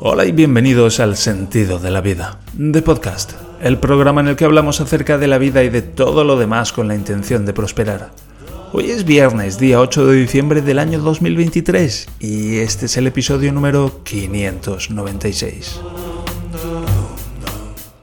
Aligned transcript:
Hola 0.00 0.26
y 0.26 0.32
bienvenidos 0.32 1.00
al 1.00 1.16
Sentido 1.16 1.80
de 1.80 1.90
la 1.90 2.00
Vida, 2.00 2.38
de 2.54 2.82
Podcast, 2.82 3.32
el 3.60 3.78
programa 3.78 4.20
en 4.20 4.28
el 4.28 4.36
que 4.36 4.44
hablamos 4.44 4.80
acerca 4.80 5.18
de 5.18 5.26
la 5.26 5.38
vida 5.38 5.64
y 5.64 5.70
de 5.70 5.82
todo 5.82 6.22
lo 6.22 6.38
demás 6.38 6.72
con 6.72 6.86
la 6.86 6.94
intención 6.94 7.44
de 7.44 7.52
prosperar. 7.52 8.12
Hoy 8.72 8.90
es 8.90 9.04
viernes, 9.04 9.58
día 9.58 9.80
8 9.80 10.06
de 10.06 10.16
diciembre 10.16 10.62
del 10.62 10.78
año 10.78 11.00
2023, 11.00 12.06
y 12.20 12.58
este 12.58 12.86
es 12.86 12.96
el 12.96 13.08
episodio 13.08 13.52
número 13.52 14.02
596. 14.04 15.80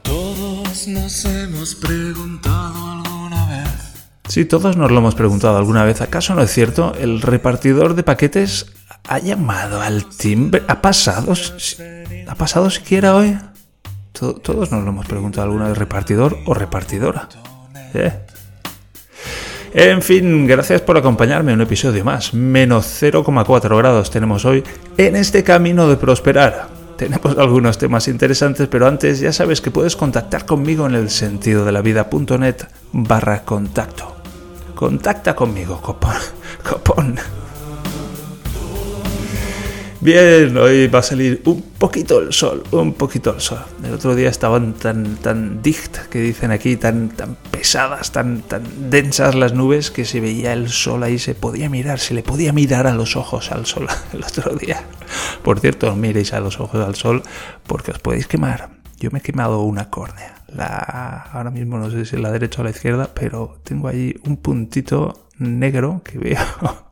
Todos 0.02 0.88
nos 0.88 1.24
hemos 1.24 1.74
preguntado 1.76 2.90
alguna 2.90 3.46
vez. 3.46 4.04
Si 4.28 4.44
todos 4.44 4.76
nos 4.76 4.90
lo 4.90 4.98
hemos 4.98 5.14
preguntado 5.14 5.56
alguna 5.56 5.84
vez, 5.84 6.02
¿acaso 6.02 6.34
no 6.34 6.42
es 6.42 6.50
cierto? 6.52 6.94
¿El 7.00 7.22
repartidor 7.22 7.94
de 7.94 8.02
paquetes 8.02 8.66
ha 9.08 9.18
llamado 9.18 9.80
al 9.80 10.06
timbre? 10.06 10.62
¿Ha 10.68 10.80
pasado? 10.80 11.34
¿Ha 12.26 12.34
pasado 12.34 12.70
siquiera 12.70 13.14
hoy? 13.14 13.38
Todos 14.12 14.72
nos 14.72 14.82
lo 14.82 14.90
hemos 14.90 15.06
preguntado 15.06 15.44
alguna 15.44 15.68
vez, 15.68 15.76
repartidor 15.76 16.38
o 16.46 16.54
repartidora. 16.54 17.28
¿Eh? 17.94 18.12
En 19.74 20.00
fin, 20.00 20.46
gracias 20.46 20.80
por 20.80 20.96
acompañarme 20.96 21.52
en 21.52 21.58
un 21.58 21.66
episodio 21.66 22.02
más. 22.04 22.32
Menos 22.32 22.86
0,4 23.02 23.76
grados 23.76 24.10
tenemos 24.10 24.44
hoy 24.44 24.64
en 24.96 25.16
este 25.16 25.44
camino 25.44 25.88
de 25.88 25.96
prosperar. 25.96 26.68
Tenemos 26.96 27.36
algunos 27.36 27.76
temas 27.76 28.08
interesantes, 28.08 28.68
pero 28.68 28.86
antes 28.86 29.20
ya 29.20 29.32
sabes 29.32 29.60
que 29.60 29.70
puedes 29.70 29.96
contactar 29.96 30.46
conmigo 30.46 30.86
en 30.86 30.94
el 30.94 31.10
sentido 31.10 31.66
de 31.66 31.72
la 31.72 31.82
vida.net 31.82 32.56
barra 32.92 33.42
contacto. 33.42 34.16
Contacta 34.74 35.36
conmigo, 35.36 35.78
copón. 35.82 36.16
copón. 36.66 37.18
Bien, 40.06 40.56
hoy 40.56 40.86
va 40.86 41.00
a 41.00 41.02
salir 41.02 41.42
un 41.46 41.60
poquito 41.62 42.20
el 42.20 42.32
sol, 42.32 42.62
un 42.70 42.94
poquito 42.94 43.34
el 43.34 43.40
sol. 43.40 43.58
El 43.82 43.92
otro 43.92 44.14
día 44.14 44.28
estaban 44.28 44.74
tan, 44.74 45.16
tan 45.16 45.60
dicht, 45.62 45.96
que 46.08 46.20
dicen 46.20 46.52
aquí, 46.52 46.76
tan, 46.76 47.08
tan 47.08 47.36
pesadas, 47.50 48.12
tan, 48.12 48.42
tan 48.42 48.62
densas 48.88 49.34
las 49.34 49.52
nubes, 49.52 49.90
que 49.90 50.04
se 50.04 50.20
veía 50.20 50.52
el 50.52 50.68
sol 50.68 51.02
ahí, 51.02 51.18
se 51.18 51.34
podía 51.34 51.68
mirar, 51.68 51.98
se 51.98 52.14
le 52.14 52.22
podía 52.22 52.52
mirar 52.52 52.86
a 52.86 52.94
los 52.94 53.16
ojos 53.16 53.50
al 53.50 53.66
sol 53.66 53.88
el 54.12 54.22
otro 54.22 54.54
día. 54.54 54.84
Por 55.42 55.58
cierto, 55.58 55.96
miréis 55.96 56.32
a 56.34 56.38
los 56.38 56.60
ojos 56.60 56.86
al 56.86 56.94
sol 56.94 57.24
porque 57.66 57.90
os 57.90 57.98
podéis 57.98 58.28
quemar. 58.28 58.70
Yo 59.00 59.10
me 59.10 59.18
he 59.18 59.22
quemado 59.22 59.62
una 59.62 59.90
córnea. 59.90 60.36
La, 60.46 61.30
ahora 61.32 61.50
mismo 61.50 61.78
no 61.78 61.90
sé 61.90 62.04
si 62.04 62.14
es 62.14 62.22
la 62.22 62.30
derecha 62.30 62.60
o 62.60 62.64
la 62.64 62.70
izquierda, 62.70 63.10
pero 63.12 63.58
tengo 63.64 63.88
ahí 63.88 64.14
un 64.24 64.36
puntito 64.36 65.26
negro 65.38 66.02
que 66.04 66.16
veo 66.16 66.38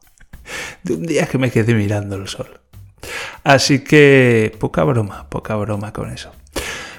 de 0.82 0.94
un 0.94 1.06
día 1.06 1.26
que 1.26 1.38
me 1.38 1.52
quedé 1.52 1.74
mirando 1.74 2.16
el 2.16 2.26
sol. 2.26 2.63
Así 3.44 3.84
que 3.84 4.56
poca 4.58 4.82
broma, 4.84 5.28
poca 5.28 5.54
broma 5.54 5.92
con 5.92 6.10
eso. 6.10 6.32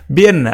Bien, 0.07 0.45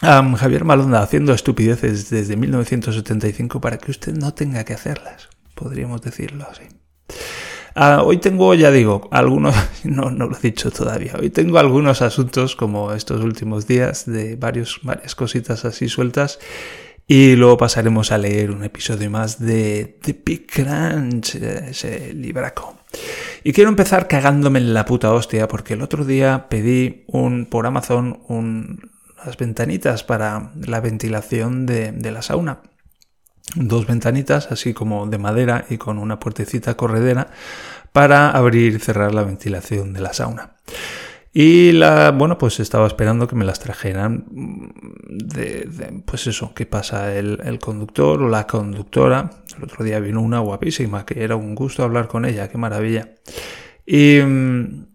Javier 0.00 0.64
Malonda 0.64 1.02
haciendo 1.02 1.34
estupideces 1.34 2.08
desde 2.08 2.36
1975 2.36 3.60
para 3.60 3.76
que 3.76 3.90
usted 3.90 4.14
no 4.16 4.32
tenga 4.32 4.64
que 4.64 4.72
hacerlas, 4.72 5.28
podríamos 5.54 6.00
decirlo 6.00 6.46
así. 6.50 6.64
Ah, 7.74 8.02
hoy 8.02 8.16
tengo, 8.16 8.54
ya 8.54 8.70
digo, 8.70 9.06
algunos, 9.12 9.54
no, 9.84 10.10
no 10.10 10.26
lo 10.26 10.38
he 10.38 10.40
dicho 10.40 10.70
todavía, 10.70 11.12
hoy 11.20 11.28
tengo 11.28 11.58
algunos 11.58 12.00
asuntos 12.00 12.56
como 12.56 12.94
estos 12.94 13.22
últimos 13.22 13.66
días 13.66 14.06
de 14.06 14.36
varios, 14.36 14.80
varias 14.82 15.14
cositas 15.14 15.66
así 15.66 15.90
sueltas 15.90 16.38
y 17.06 17.36
luego 17.36 17.58
pasaremos 17.58 18.12
a 18.12 18.18
leer 18.18 18.50
un 18.50 18.64
episodio 18.64 19.10
más 19.10 19.38
de 19.38 19.98
The 20.02 20.18
Big 20.24 20.46
Crunch, 20.50 21.34
ese 21.34 22.14
libraco. 22.14 22.75
Y 23.44 23.52
quiero 23.52 23.70
empezar 23.70 24.08
cagándome 24.08 24.58
en 24.58 24.74
la 24.74 24.84
puta 24.84 25.12
hostia 25.12 25.48
porque 25.48 25.74
el 25.74 25.82
otro 25.82 26.04
día 26.04 26.46
pedí 26.48 27.04
un, 27.06 27.46
por 27.46 27.66
Amazon 27.66 28.20
unas 28.28 29.36
ventanitas 29.38 30.02
para 30.02 30.50
la 30.66 30.80
ventilación 30.80 31.66
de, 31.66 31.92
la 32.10 32.22
sauna. 32.22 32.62
Dos 33.54 33.86
ventanitas, 33.86 34.50
así 34.50 34.74
como 34.74 35.06
de 35.06 35.18
madera 35.18 35.64
y 35.70 35.78
con 35.78 35.98
una 35.98 36.18
puertecita 36.18 36.76
corredera 36.76 37.28
para 37.92 38.30
abrir 38.30 38.74
y 38.74 38.78
cerrar 38.80 39.14
la 39.14 39.22
ventilación 39.22 39.92
de 39.92 40.00
la 40.00 40.12
sauna. 40.12 40.56
Y 41.32 41.72
la, 41.72 42.12
bueno, 42.12 42.38
pues 42.38 42.60
estaba 42.60 42.86
esperando 42.86 43.28
que 43.28 43.36
me 43.36 43.44
las 43.44 43.60
trajeran 43.60 44.24
de, 45.06 46.02
pues 46.04 46.26
eso, 46.26 46.54
que 46.54 46.64
pasa 46.64 47.14
el, 47.14 47.38
el, 47.44 47.58
conductor 47.58 48.22
o 48.22 48.28
la 48.28 48.46
conductora. 48.46 49.30
El 49.56 49.64
otro 49.64 49.84
día 49.84 50.00
vino 50.00 50.20
una 50.20 50.40
guapísima, 50.40 51.06
que 51.06 51.22
era 51.22 51.36
un 51.36 51.54
gusto 51.54 51.82
hablar 51.82 52.08
con 52.08 52.24
ella, 52.24 52.48
qué 52.48 52.58
maravilla. 52.58 53.14
Y 53.84 54.20
mm, 54.20 54.86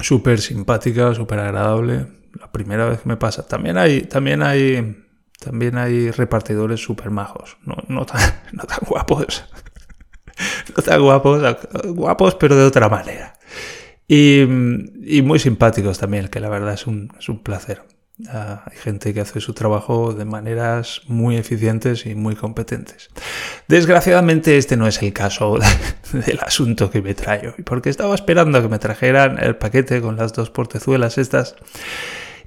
súper 0.00 0.40
simpática, 0.40 1.14
súper 1.14 1.38
agradable. 1.40 2.06
La 2.38 2.52
primera 2.52 2.86
vez 2.86 3.00
que 3.00 3.08
me 3.08 3.16
pasa. 3.16 3.46
También 3.46 3.78
hay, 3.78 4.02
también 4.02 4.42
hay, 4.42 5.04
también 5.40 5.78
hay 5.78 6.10
repartidores 6.10 6.80
súper 6.80 7.10
majos. 7.10 7.56
No, 7.64 7.76
tan, 8.06 8.20
guapos. 8.86 9.44
no 10.76 10.82
tan 10.82 11.02
guapos, 11.02 11.56
guapos, 11.86 12.34
pero 12.34 12.56
de 12.56 12.64
otra 12.64 12.88
manera. 12.88 13.38
Y, 14.06 14.44
muy 14.46 15.38
simpáticos 15.38 15.98
también, 15.98 16.28
que 16.28 16.40
la 16.40 16.48
verdad 16.48 16.74
es 16.74 16.86
un 16.86 17.08
placer. 17.42 17.82
Ah, 18.28 18.62
hay 18.64 18.76
gente 18.78 19.12
que 19.12 19.20
hace 19.20 19.42
su 19.42 19.52
trabajo 19.52 20.14
de 20.14 20.24
maneras 20.24 21.02
muy 21.06 21.36
eficientes 21.36 22.06
y 22.06 22.14
muy 22.14 22.34
competentes. 22.34 23.10
Desgraciadamente 23.68 24.56
este 24.56 24.78
no 24.78 24.86
es 24.86 25.02
el 25.02 25.12
caso 25.12 25.58
del 26.12 26.38
asunto 26.40 26.90
que 26.90 27.02
me 27.02 27.14
traigo, 27.14 27.52
porque 27.64 27.90
estaba 27.90 28.14
esperando 28.14 28.56
a 28.56 28.62
que 28.62 28.68
me 28.68 28.78
trajeran 28.78 29.38
el 29.42 29.56
paquete 29.56 30.00
con 30.00 30.16
las 30.16 30.32
dos 30.32 30.48
portezuelas 30.48 31.18
estas. 31.18 31.56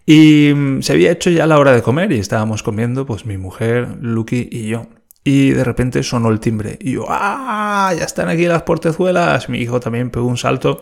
Y 0.07 0.53
mm, 0.56 0.81
se 0.81 0.94
había 0.94 1.12
hecho 1.12 1.30
ya 1.30 1.46
la 1.46 1.59
hora 1.59 1.72
de 1.72 1.84
comer 1.84 2.12
y 2.13 2.19
estábamos 2.19 2.63
comiendo, 2.63 3.06
pues 3.06 3.28
mi 3.28 3.38
mujer, 3.38 3.90
Lucky 4.01 4.50
y 4.51 4.69
yo. 4.69 4.88
Y 5.24 5.51
de 5.51 5.63
repente 5.63 6.01
sonó 6.01 6.30
el 6.30 6.40
timbre. 6.40 6.80
Y 6.81 6.94
yo, 6.94 7.06
¡ah! 7.09 7.94
Ya 7.96 8.06
están 8.06 8.28
aquí 8.30 8.47
las 8.47 8.63
portezuelas. 8.63 9.50
Mi 9.50 9.59
hijo 9.59 9.80
también 9.80 10.09
pegó 10.09 10.25
un 10.25 10.38
salto 10.38 10.81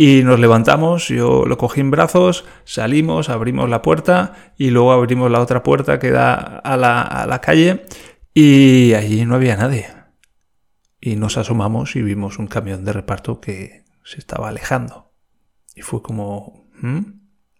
y 0.00 0.22
nos 0.22 0.38
levantamos, 0.38 1.08
yo 1.08 1.44
lo 1.44 1.58
cogí 1.58 1.80
en 1.80 1.90
brazos, 1.90 2.44
salimos, 2.64 3.28
abrimos 3.28 3.68
la 3.68 3.82
puerta 3.82 4.52
y 4.56 4.70
luego 4.70 4.92
abrimos 4.92 5.28
la 5.28 5.40
otra 5.40 5.64
puerta 5.64 5.98
que 5.98 6.12
da 6.12 6.34
a 6.34 6.76
la, 6.76 7.02
a 7.02 7.26
la 7.26 7.40
calle 7.40 7.84
y 8.32 8.94
allí 8.94 9.26
no 9.26 9.34
había 9.34 9.56
nadie. 9.56 9.88
Y 11.00 11.16
nos 11.16 11.36
asomamos 11.36 11.96
y 11.96 12.02
vimos 12.02 12.38
un 12.38 12.46
camión 12.46 12.84
de 12.84 12.92
reparto 12.92 13.40
que 13.40 13.84
se 14.04 14.18
estaba 14.18 14.48
alejando. 14.48 15.10
Y 15.74 15.82
fue 15.82 16.00
como... 16.00 16.70
¿hmm? 16.80 17.18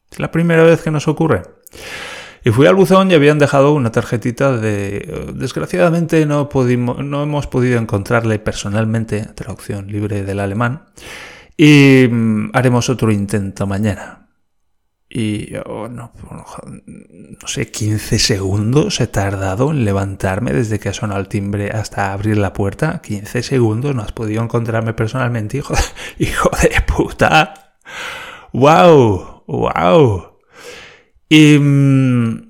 Es 0.08 0.20
la 0.20 0.30
primera 0.30 0.62
vez 0.62 0.80
que 0.80 0.92
nos 0.92 1.08
ocurre. 1.08 1.42
Y 2.44 2.50
fui 2.50 2.68
al 2.68 2.76
buzón 2.76 3.10
y 3.10 3.14
habían 3.14 3.40
dejado 3.40 3.74
una 3.74 3.90
tarjetita 3.90 4.56
de... 4.56 5.32
Desgraciadamente 5.34 6.24
no, 6.24 6.48
pudimos, 6.48 7.04
no 7.04 7.24
hemos 7.24 7.48
podido 7.48 7.80
encontrarle 7.80 8.38
personalmente, 8.38 9.26
traducción 9.34 9.88
libre 9.88 10.22
del 10.22 10.38
alemán, 10.38 10.84
y 11.60 12.06
mm, 12.08 12.52
haremos 12.54 12.88
otro 12.88 13.10
intento 13.10 13.66
mañana. 13.66 14.28
Y 15.10 15.50
yo, 15.52 15.88
no, 15.90 16.12
no 16.22 17.48
sé, 17.48 17.70
15 17.70 18.18
segundos 18.18 19.00
he 19.00 19.06
tardado 19.06 19.70
en 19.72 19.84
levantarme 19.84 20.52
desde 20.52 20.78
que 20.78 20.90
ha 20.90 20.94
sonado 20.94 21.18
el 21.18 21.28
timbre 21.28 21.70
hasta 21.70 22.12
abrir 22.12 22.36
la 22.38 22.52
puerta. 22.52 23.00
15 23.02 23.42
segundos, 23.42 23.94
no 23.94 24.02
has 24.02 24.12
podido 24.12 24.42
encontrarme 24.42 24.94
personalmente, 24.94 25.58
hijo, 25.58 25.74
hijo 26.18 26.50
de 26.62 26.80
puta. 26.82 27.74
¡Wow! 28.52 29.44
¡Wow! 29.46 30.38
Y 31.28 31.58
mm, 31.58 32.47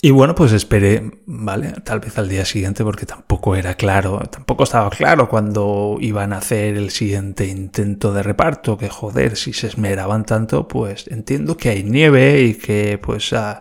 y 0.00 0.12
bueno, 0.12 0.36
pues 0.36 0.52
esperé, 0.52 1.10
¿vale? 1.26 1.72
Tal 1.82 1.98
vez 1.98 2.16
al 2.18 2.28
día 2.28 2.44
siguiente 2.44 2.84
porque 2.84 3.04
tampoco 3.04 3.56
era 3.56 3.74
claro, 3.74 4.20
tampoco 4.30 4.62
estaba 4.62 4.90
claro 4.90 5.28
cuando 5.28 5.96
iban 6.00 6.32
a 6.32 6.38
hacer 6.38 6.76
el 6.76 6.90
siguiente 6.90 7.46
intento 7.46 8.12
de 8.12 8.22
reparto, 8.22 8.78
que 8.78 8.88
joder, 8.88 9.36
si 9.36 9.52
se 9.52 9.66
esmeraban 9.66 10.24
tanto, 10.24 10.68
pues 10.68 11.08
entiendo 11.08 11.56
que 11.56 11.70
hay 11.70 11.82
nieve 11.82 12.42
y 12.42 12.54
que 12.54 12.98
pues 12.98 13.32
ah, 13.32 13.60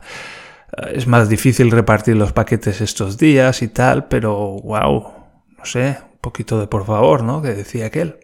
es 0.94 1.07
más 1.07 1.27
difícil 1.27 1.71
repartir 1.71 2.15
los 2.15 2.33
paquetes 2.33 2.81
estos 2.81 3.17
días 3.17 3.63
y 3.63 3.69
tal, 3.69 4.07
pero 4.07 4.35
wow, 4.61 5.13
no 5.57 5.65
sé, 5.65 5.97
un 6.13 6.19
poquito 6.21 6.59
de 6.59 6.67
por 6.67 6.85
favor, 6.85 7.23
¿no? 7.23 7.41
Que 7.41 7.56
decía 7.56 7.88
aquel. 7.88 8.19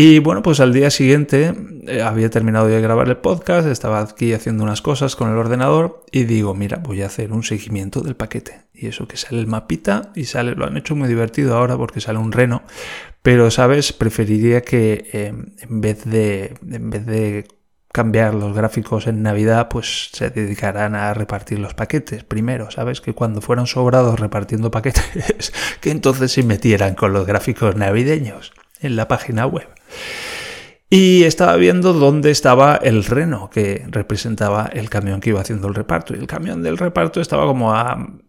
Y 0.00 0.20
bueno, 0.20 0.42
pues 0.44 0.60
al 0.60 0.72
día 0.72 0.90
siguiente 0.90 1.52
eh, 1.88 2.02
había 2.02 2.30
terminado 2.30 2.68
de 2.68 2.80
grabar 2.80 3.08
el 3.08 3.16
podcast, 3.16 3.66
estaba 3.66 3.98
aquí 3.98 4.32
haciendo 4.32 4.62
unas 4.62 4.80
cosas 4.80 5.16
con 5.16 5.28
el 5.28 5.36
ordenador 5.36 6.04
y 6.12 6.22
digo, 6.22 6.54
mira, 6.54 6.76
voy 6.76 7.02
a 7.02 7.06
hacer 7.06 7.32
un 7.32 7.42
seguimiento 7.42 8.00
del 8.00 8.14
paquete. 8.14 8.60
Y 8.72 8.86
eso 8.86 9.08
que 9.08 9.16
sale 9.16 9.40
el 9.40 9.48
mapita 9.48 10.12
y 10.14 10.26
sale, 10.26 10.54
lo 10.54 10.66
han 10.66 10.76
hecho 10.76 10.94
muy 10.94 11.08
divertido 11.08 11.56
ahora 11.56 11.76
porque 11.76 12.00
sale 12.00 12.20
un 12.20 12.30
reno, 12.30 12.62
pero 13.22 13.50
sabes, 13.50 13.92
preferiría 13.92 14.60
que 14.60 15.10
eh, 15.12 15.34
en 15.62 15.80
vez 15.80 16.04
de, 16.04 16.54
en 16.70 16.90
vez 16.90 17.04
de 17.04 17.48
cambiar 17.90 18.34
los 18.34 18.54
gráficos 18.54 19.08
en 19.08 19.24
Navidad, 19.24 19.66
pues 19.68 20.10
se 20.12 20.30
dedicarán 20.30 20.94
a 20.94 21.12
repartir 21.12 21.58
los 21.58 21.74
paquetes 21.74 22.22
primero, 22.22 22.70
¿sabes? 22.70 23.00
Que 23.00 23.14
cuando 23.14 23.40
fueran 23.40 23.66
sobrados 23.66 24.20
repartiendo 24.20 24.70
paquetes, 24.70 25.52
que 25.80 25.90
entonces 25.90 26.30
se 26.30 26.44
metieran 26.44 26.94
con 26.94 27.12
los 27.12 27.26
gráficos 27.26 27.74
navideños 27.74 28.52
en 28.80 28.96
la 28.96 29.08
página 29.08 29.46
web. 29.46 29.68
Y 30.90 31.24
estaba 31.24 31.56
viendo 31.56 31.92
dónde 31.92 32.30
estaba 32.30 32.76
el 32.76 33.04
reno 33.04 33.50
que 33.50 33.84
representaba 33.88 34.70
el 34.72 34.88
camión 34.88 35.20
que 35.20 35.30
iba 35.30 35.40
haciendo 35.40 35.68
el 35.68 35.74
reparto. 35.74 36.14
Y 36.14 36.18
el 36.18 36.26
camión 36.26 36.62
del 36.62 36.78
reparto 36.78 37.20
estaba 37.20 37.44
como 37.44 37.74
a 37.74 38.20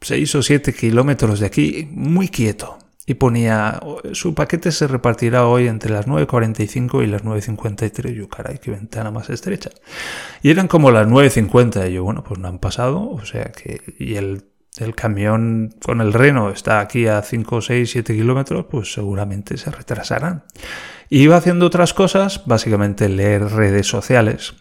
6 0.00 0.34
o 0.34 0.42
7 0.42 0.72
kilómetros 0.72 1.38
de 1.40 1.46
aquí, 1.46 1.88
muy 1.92 2.28
quieto. 2.28 2.78
Y 3.06 3.14
ponía, 3.14 3.80
su 4.12 4.34
paquete 4.34 4.70
se 4.70 4.86
repartirá 4.86 5.46
hoy 5.46 5.66
entre 5.66 5.90
las 5.90 6.06
9.45 6.06 7.04
y 7.04 7.06
las 7.06 7.24
9.53. 7.24 8.12
Yo, 8.12 8.28
caray, 8.28 8.58
qué 8.58 8.70
ventana 8.70 9.10
más 9.10 9.30
estrecha. 9.30 9.70
Y 10.42 10.50
eran 10.50 10.68
como 10.68 10.90
las 10.90 11.06
9.50. 11.06 11.90
Y 11.90 11.94
yo, 11.94 12.04
bueno, 12.04 12.22
pues 12.22 12.38
no 12.38 12.48
han 12.48 12.58
pasado. 12.58 13.08
O 13.08 13.24
sea 13.24 13.50
que, 13.52 13.80
y 13.98 14.16
el, 14.16 14.44
el 14.80 14.94
camión 14.94 15.74
con 15.82 16.00
el 16.00 16.12
reno 16.12 16.50
está 16.50 16.80
aquí 16.80 17.06
a 17.06 17.22
5, 17.22 17.60
6, 17.60 17.90
7 17.90 18.14
kilómetros, 18.14 18.66
pues 18.70 18.92
seguramente 18.92 19.56
se 19.56 19.70
retrasarán. 19.70 20.44
Y 21.08 21.22
iba 21.22 21.36
haciendo 21.36 21.66
otras 21.66 21.94
cosas, 21.94 22.42
básicamente 22.46 23.08
leer 23.08 23.42
redes 23.44 23.86
sociales 23.86 24.54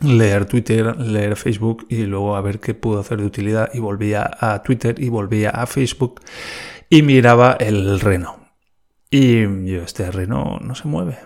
leer 0.00 0.46
Twitter, 0.46 0.96
leer 0.96 1.36
Facebook 1.36 1.86
y 1.88 2.04
luego 2.04 2.36
a 2.36 2.40
ver 2.40 2.60
qué 2.60 2.74
puedo 2.74 3.00
hacer 3.00 3.18
de 3.18 3.26
utilidad 3.26 3.70
y 3.74 3.80
volvía 3.80 4.30
a 4.38 4.62
Twitter 4.62 5.00
y 5.00 5.08
volvía 5.08 5.50
a 5.50 5.66
Facebook 5.66 6.20
y 6.88 7.02
miraba 7.02 7.56
el 7.60 8.00
reno. 8.00 8.48
Y 9.10 9.40
yo, 9.66 9.82
este 9.82 10.10
reno 10.10 10.58
no 10.60 10.74
se 10.74 10.88
mueve, 10.88 11.18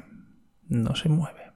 no 0.69 0.97
se 0.97 1.08
mueve. 1.08 1.52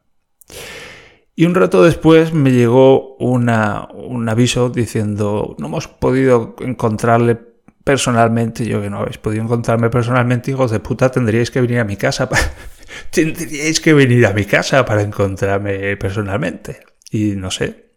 Y 1.39 1.47
un 1.47 1.55
rato 1.55 1.85
después 1.85 2.33
me 2.33 2.51
llegó 2.51 3.15
una, 3.19 3.87
un 3.95 4.29
aviso 4.29 4.71
diciendo, 4.71 5.55
no 5.61 5.69
hemos 5.69 5.87
podido 5.87 6.57
encontrarle 6.59 7.39
personalmente. 7.85 8.67
Yo 8.67 8.83
que 8.83 8.91
no 8.91 8.99
habéis 8.99 9.19
podido 9.19 9.45
encontrarme 9.45 9.89
personalmente, 9.89 10.51
hijos 10.51 10.73
de 10.73 10.81
puta, 10.81 11.13
tendríais 11.13 11.53
que 11.53 11.61
venir 11.61 11.79
a 11.79 11.85
mi 11.85 11.97
casa. 11.97 12.29
tendríais 13.13 13.79
que 13.79 13.95
venir 13.95 14.27
a 14.27 14.33
mi 14.33 14.47
casa 14.47 14.85
para 14.85 15.03
encontrarme 15.03 15.97
personalmente. 15.97 16.81
Y 17.09 17.37
no 17.37 17.53
sé, 17.53 17.93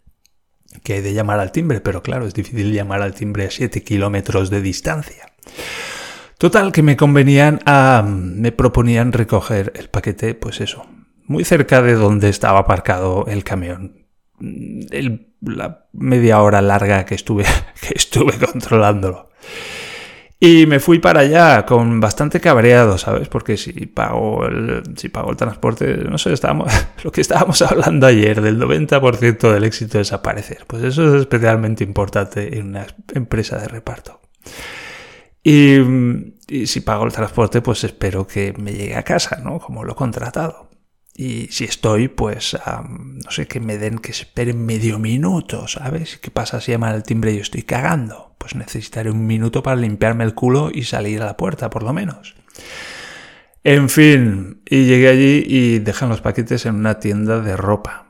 que 0.84 0.94
hay 0.94 1.02
de 1.02 1.16
llamar 1.16 1.40
al 1.40 1.52
timbre, 1.52 1.82
pero 1.82 2.04
claro, 2.04 2.28
es 2.28 2.36
difícil 2.36 2.72
llamar 2.72 3.02
al 3.02 3.16
timbre 3.16 3.48
a 3.48 3.50
7 3.50 3.82
kilómetros 3.82 4.52
de 4.52 4.62
distancia. 4.62 5.34
Total, 6.38 6.72
que 6.72 6.84
me 6.84 6.96
convenían 6.96 7.60
a. 7.66 8.06
me 8.08 8.52
proponían 8.52 9.12
recoger 9.12 9.74
el 9.78 9.90
paquete, 9.90 10.36
pues 10.36 10.62
eso, 10.62 10.86
muy 11.28 11.44
cerca 11.44 11.82
de 11.82 11.96
donde 11.96 12.30
estaba 12.30 12.60
aparcado 12.60 13.26
el 13.28 13.44
camión. 13.44 14.06
la 14.40 15.86
media 15.94 16.42
hora 16.42 16.62
larga 16.62 17.06
que 17.06 17.16
estuve, 17.16 17.46
que 17.82 17.94
estuve 17.96 18.38
controlándolo. 18.38 19.32
Y 20.44 20.66
me 20.66 20.80
fui 20.80 20.98
para 20.98 21.20
allá 21.20 21.68
con 21.68 22.00
bastante 22.00 22.40
cabreado, 22.42 22.98
¿sabes? 22.98 23.28
Porque 23.28 23.58
si 23.58 23.86
pago 23.86 24.48
el, 24.48 24.82
si 24.96 25.08
pago 25.10 25.30
el 25.30 25.38
transporte, 25.38 25.98
no 25.98 26.18
sé, 26.18 26.34
estábamos, 26.34 26.74
lo 27.04 27.12
que 27.12 27.22
estábamos 27.22 27.62
hablando 27.62 28.08
ayer, 28.08 28.42
del 28.42 28.60
90% 28.60 29.54
del 29.54 29.64
éxito 29.64 30.00
desaparecer. 30.00 30.66
Pues 30.66 30.84
eso 30.84 31.16
es 31.16 31.22
especialmente 31.22 31.84
importante 31.84 32.58
en 32.58 32.70
una 32.70 32.88
empresa 33.14 33.60
de 33.60 33.68
reparto. 33.68 34.20
Y, 35.44 35.78
y 36.48 36.66
si 36.66 36.82
pago 36.82 37.06
el 37.06 37.14
transporte, 37.14 37.62
pues 37.62 37.84
espero 37.84 38.26
que 38.26 38.52
me 38.58 38.74
llegue 38.74 38.96
a 38.96 39.04
casa, 39.04 39.40
¿no? 39.44 39.60
Como 39.60 39.84
lo 39.84 39.92
he 39.92 39.96
contratado. 39.96 40.71
Y 41.14 41.48
si 41.48 41.66
estoy, 41.66 42.08
pues, 42.08 42.58
no 42.66 43.32
sé, 43.32 43.48
que 43.48 43.60
me 43.60 43.78
den, 43.78 44.00
que 44.00 44.12
esperen 44.12 44.66
medio 44.66 44.98
minuto, 44.98 45.68
¿sabes? 45.68 46.18
¿Qué 46.18 46.32
pasa 46.32 46.62
si 46.62 46.72
llaman 46.72 46.94
al 46.94 47.04
timbre 47.04 47.32
y 47.32 47.36
yo 47.36 47.42
estoy 47.42 47.64
cagando? 47.64 48.32
pues 48.42 48.56
necesitaré 48.56 49.12
un 49.12 49.28
minuto 49.28 49.62
para 49.62 49.76
limpiarme 49.76 50.24
el 50.24 50.34
culo 50.34 50.72
y 50.74 50.84
salir 50.84 51.22
a 51.22 51.26
la 51.26 51.38
puerta, 51.38 51.70
por 51.70 51.84
lo 51.84 51.94
menos. 51.94 52.36
En 53.64 53.88
fin, 53.88 54.64
y 54.68 54.86
llegué 54.86 55.10
allí 55.10 55.44
y 55.46 55.78
dejan 55.78 56.10
los 56.10 56.22
paquetes 56.22 56.66
en 56.66 56.74
una 56.74 57.00
tienda 57.00 57.40
de 57.40 57.56
ropa. 57.56 58.08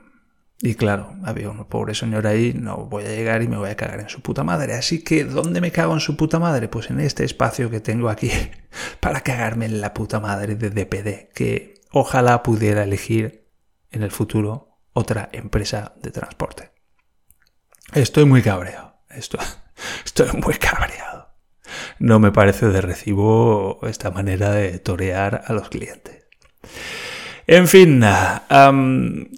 Y 0.61 0.75
claro, 0.75 1.15
había 1.25 1.49
un 1.49 1.65
pobre 1.65 1.95
señor 1.95 2.27
ahí, 2.27 2.53
no 2.53 2.85
voy 2.85 3.03
a 3.03 3.09
llegar 3.09 3.43
y 3.43 3.49
me 3.49 3.57
voy 3.57 3.71
a 3.71 3.75
cagar 3.75 3.99
en 3.99 4.07
su 4.07 4.21
puta 4.21 4.45
madre. 4.45 4.73
Así 4.73 5.03
que, 5.03 5.25
¿dónde 5.25 5.59
me 5.59 5.71
cago 5.71 5.93
en 5.93 5.99
su 5.99 6.15
puta 6.15 6.39
madre? 6.39 6.69
Pues 6.69 6.89
en 6.89 7.01
este 7.01 7.25
espacio 7.25 7.69
que 7.69 7.81
tengo 7.81 8.07
aquí 8.07 8.31
para 9.01 9.21
cagarme 9.21 9.65
en 9.65 9.81
la 9.81 9.93
puta 9.93 10.21
madre 10.21 10.55
de 10.55 10.69
DPD, 10.69 11.33
que 11.33 11.80
ojalá 11.91 12.43
pudiera 12.43 12.83
elegir 12.83 13.47
en 13.91 14.03
el 14.03 14.11
futuro 14.11 14.79
otra 14.93 15.29
empresa 15.31 15.93
de 16.01 16.11
transporte. 16.11 16.71
Estoy 17.93 18.25
muy 18.25 18.41
cabreado. 18.41 19.01
Esto, 19.09 19.37
Estoy 20.05 20.29
muy 20.41 20.55
cabreado. 20.55 21.29
No 21.99 22.19
me 22.19 22.31
parece 22.31 22.67
de 22.67 22.81
recibo 22.81 23.79
esta 23.83 24.11
manera 24.11 24.51
de 24.51 24.79
torear 24.79 25.43
a 25.45 25.53
los 25.53 25.69
clientes. 25.69 26.25
En 27.47 27.67
fin, 27.67 28.03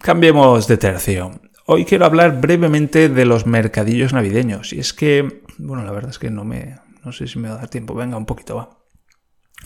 cambiemos 0.01 0.67
de 0.67 0.77
tercio. 0.77 1.31
Hoy 1.65 1.85
quiero 1.85 2.05
hablar 2.05 2.41
brevemente 2.41 3.09
de 3.09 3.25
los 3.25 3.45
mercadillos 3.45 4.13
navideños. 4.13 4.73
Y 4.73 4.79
es 4.79 4.93
que, 4.93 5.43
bueno, 5.57 5.83
la 5.83 5.91
verdad 5.91 6.11
es 6.11 6.19
que 6.19 6.29
no 6.29 6.43
me, 6.43 6.79
no 7.03 7.11
sé 7.11 7.27
si 7.27 7.39
me 7.39 7.49
va 7.49 7.55
a 7.55 7.57
dar 7.59 7.69
tiempo. 7.69 7.93
Venga, 7.93 8.17
un 8.17 8.25
poquito 8.25 8.55
va. 8.55 8.82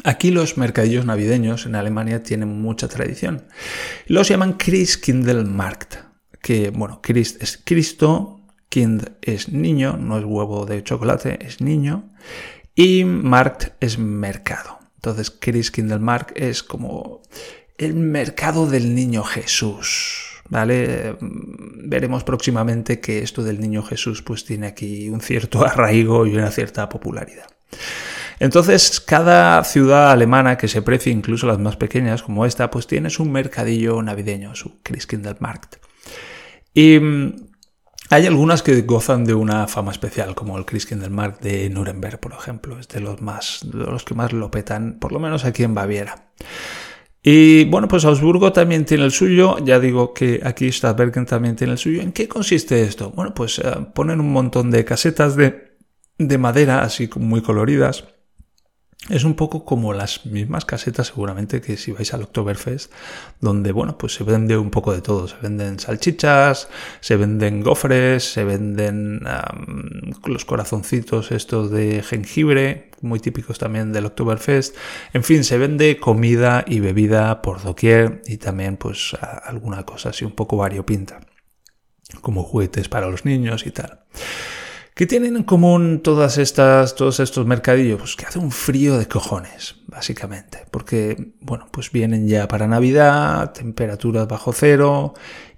Aquí 0.04 0.32
los 0.32 0.58
mercadillos 0.58 1.06
navideños 1.06 1.66
en 1.66 1.76
Alemania 1.76 2.24
tienen 2.24 2.62
mucha 2.62 2.88
tradición. 2.88 3.46
Los 4.06 4.30
llaman 4.30 4.54
Christkindlmarkt, 4.54 5.96
que, 6.42 6.70
bueno, 6.70 7.02
Christ 7.02 7.42
es 7.42 7.62
Cristo, 7.64 8.38
Kind 8.70 9.12
es 9.22 9.50
niño, 9.50 9.98
no 9.98 10.18
es 10.18 10.26
huevo 10.26 10.66
de 10.66 10.84
chocolate, 10.84 11.46
es 11.46 11.62
niño. 11.62 12.10
Y 12.76 13.06
Markt 13.06 13.74
es 13.80 13.98
mercado. 13.98 14.80
Entonces, 14.96 15.32
Chris 15.32 15.72
Kindlemark 15.72 16.34
es 16.36 16.64
como 16.64 17.22
el 17.78 17.94
mercado 17.94 18.68
del 18.68 18.94
niño 18.94 19.24
Jesús. 19.24 20.24
¿Vale? 20.50 21.18
Veremos 21.20 22.24
próximamente 22.24 23.02
que 23.02 23.22
esto 23.22 23.44
del 23.44 23.60
niño 23.60 23.84
Jesús 23.84 24.22
pues 24.22 24.46
tiene 24.46 24.68
aquí 24.68 25.10
un 25.10 25.22
cierto 25.22 25.66
arraigo 25.66 26.26
y 26.26 26.36
una 26.36 26.52
cierta 26.52 26.88
popularidad. 26.88 27.48
Entonces, 28.40 29.00
cada 29.00 29.64
ciudad 29.64 30.12
alemana 30.12 30.58
que 30.58 30.68
se 30.68 30.82
precie, 30.82 31.12
incluso 31.12 31.48
las 31.48 31.58
más 31.58 31.76
pequeñas 31.76 32.22
como 32.22 32.46
esta, 32.46 32.70
pues 32.70 32.86
tiene 32.86 33.10
su 33.10 33.26
mercadillo 33.26 34.02
navideño, 34.02 34.54
su 34.54 34.82
Christkindlmarkt. 34.84 35.78
Y 36.74 37.00
hay 38.10 38.26
algunas 38.28 38.62
que 38.62 38.82
gozan 38.82 39.26
de 39.26 39.34
una 39.34 39.68
fama 39.68 39.92
especial, 39.92 40.36
como 40.36 40.58
el 40.58 40.66
Christkindlmarkt 40.66 41.42
de 41.42 41.70
Nuremberg, 41.70 42.20
por 42.20 42.34
ejemplo. 42.34 42.80
Es 42.80 42.88
de 42.90 43.00
los, 43.00 43.22
más, 43.22 43.62
de 43.64 43.86
los 43.86 44.04
que 44.04 44.14
más 44.14 44.32
lo 44.34 44.52
petan, 44.52 45.00
por 45.00 45.12
lo 45.12 45.20
menos 45.20 45.44
aquí 45.44 45.64
en 45.64 45.74
Baviera. 45.74 46.30
Y 47.24 47.66
bueno, 47.66 47.88
pues 47.88 48.06
Augsburgo 48.06 48.54
también 48.54 48.86
tiene 48.86 49.04
el 49.04 49.12
suyo. 49.12 49.58
Ya 49.66 49.80
digo 49.80 50.14
que 50.14 50.42
aquí 50.44 50.72
Stadtbergen 50.72 51.26
también 51.26 51.56
tiene 51.56 51.74
el 51.74 51.80
suyo. 51.80 52.02
¿En 52.02 52.12
qué 52.12 52.28
consiste 52.28 52.84
esto? 52.84 53.10
Bueno, 53.10 53.34
pues 53.34 53.58
eh, 53.58 53.64
ponen 53.96 54.20
un 54.20 54.32
montón 54.32 54.70
de 54.70 54.86
casetas 54.86 55.36
de, 55.36 55.76
de 56.20 56.38
madera, 56.38 56.84
así 56.84 57.10
muy 57.18 57.42
coloridas 57.42 58.06
es 59.10 59.24
un 59.24 59.36
poco 59.36 59.64
como 59.64 59.94
las 59.94 60.26
mismas 60.26 60.66
casetas 60.66 61.08
seguramente 61.08 61.62
que 61.62 61.78
si 61.78 61.92
vais 61.92 62.14
al 62.14 62.24
Oktoberfest, 62.24 62.92
donde 63.40 63.72
bueno, 63.72 63.98
pues 63.98 64.14
se 64.14 64.24
vende 64.24 64.58
un 64.58 64.70
poco 64.70 64.94
de 64.94 65.02
todo. 65.02 65.28
Se 65.28 65.38
venden 65.42 65.80
salchichas, 65.80 66.68
se 67.00 67.16
venden 67.16 67.64
gofres, 67.64 68.34
se 68.34 68.44
venden 68.44 69.22
los 70.26 70.44
corazoncitos 70.44 71.32
estos 71.32 71.72
de 71.72 72.04
jengibre, 72.04 72.92
muy 73.02 73.20
típicos 73.20 73.60
también 73.60 73.94
del 73.94 74.08
Oktoberfest. 74.08 74.76
En 75.14 75.24
fin, 75.24 75.46
se 75.46 75.58
vende 75.58 75.98
comida 75.98 76.66
y 76.68 76.82
bebida 76.82 77.42
por 77.42 77.64
doquier 77.64 78.22
y 78.26 78.38
también 78.38 78.76
pues 78.76 79.16
alguna 79.46 79.86
cosa 79.86 80.10
así 80.10 80.26
un 80.26 80.34
poco 80.34 80.58
variopinta, 80.58 81.22
como 82.20 82.44
juguetes 82.44 82.90
para 82.90 83.10
los 83.10 83.24
niños 83.24 83.66
y 83.66 83.72
tal. 83.72 84.02
¿Qué 84.98 85.06
tienen 85.06 85.36
en 85.38 85.44
común 85.44 86.02
todas 86.02 86.40
estas, 86.40 86.96
todos 86.96 87.20
estos 87.20 87.46
mercadillos? 87.46 88.00
Pues 88.00 88.16
que 88.16 88.26
hace 88.26 88.40
un 88.40 88.50
frío 88.50 88.98
de 88.98 89.08
cojones, 89.08 89.76
básicamente. 89.86 90.66
Porque, 90.72 91.34
bueno, 91.40 91.68
pues 91.72 91.92
vienen 91.92 92.28
ya 92.28 92.48
para 92.48 92.66
Navidad, 92.66 93.54
temperaturas 93.54 94.28
bajo 94.28 94.54
cero 94.54 95.14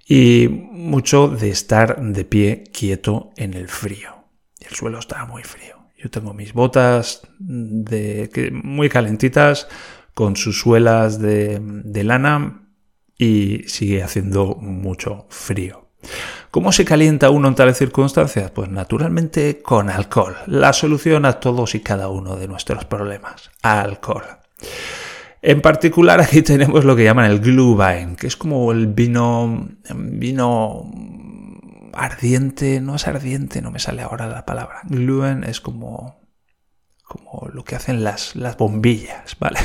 y 0.06 0.46
mucho 0.50 1.28
de 1.28 1.48
estar 1.48 2.02
de 2.02 2.24
pie 2.26 2.64
quieto 2.70 3.30
en 3.38 3.54
el 3.54 3.68
frío. 3.68 4.26
El 4.60 4.76
suelo 4.76 4.98
está 4.98 5.24
muy 5.24 5.42
frío. 5.42 5.86
Yo 5.96 6.10
tengo 6.10 6.34
mis 6.34 6.52
botas 6.52 7.22
de, 7.38 8.50
muy 8.62 8.90
calentitas 8.90 9.68
con 10.12 10.36
sus 10.36 10.60
suelas 10.60 11.18
de, 11.18 11.60
de 11.62 12.04
lana 12.04 12.68
y 13.16 13.62
sigue 13.68 14.02
haciendo 14.02 14.56
mucho 14.56 15.24
frío. 15.30 15.88
¿Cómo 16.50 16.72
se 16.72 16.84
calienta 16.84 17.30
uno 17.30 17.46
en 17.46 17.54
tales 17.54 17.78
circunstancias? 17.78 18.50
Pues 18.50 18.68
naturalmente 18.68 19.62
con 19.62 19.88
alcohol. 19.88 20.36
La 20.46 20.72
solución 20.72 21.24
a 21.24 21.34
todos 21.34 21.76
y 21.76 21.80
cada 21.80 22.08
uno 22.08 22.34
de 22.34 22.48
nuestros 22.48 22.84
problemas. 22.84 23.52
Alcohol. 23.62 24.24
En 25.42 25.60
particular 25.60 26.20
aquí 26.20 26.42
tenemos 26.42 26.84
lo 26.84 26.96
que 26.96 27.04
llaman 27.04 27.30
el 27.30 27.38
Glühwein, 27.38 28.16
que 28.16 28.26
es 28.26 28.36
como 28.36 28.72
el 28.72 28.88
vino, 28.88 29.68
vino 29.94 30.90
ardiente, 31.92 32.80
no 32.80 32.96
es 32.96 33.06
ardiente, 33.06 33.62
no 33.62 33.70
me 33.70 33.78
sale 33.78 34.02
ahora 34.02 34.26
la 34.26 34.44
palabra. 34.44 34.80
Glühwein 34.84 35.44
es 35.44 35.60
como, 35.60 36.20
como 37.04 37.48
lo 37.52 37.62
que 37.62 37.76
hacen 37.76 38.02
las, 38.02 38.34
las 38.34 38.56
bombillas, 38.56 39.36
¿vale? 39.38 39.60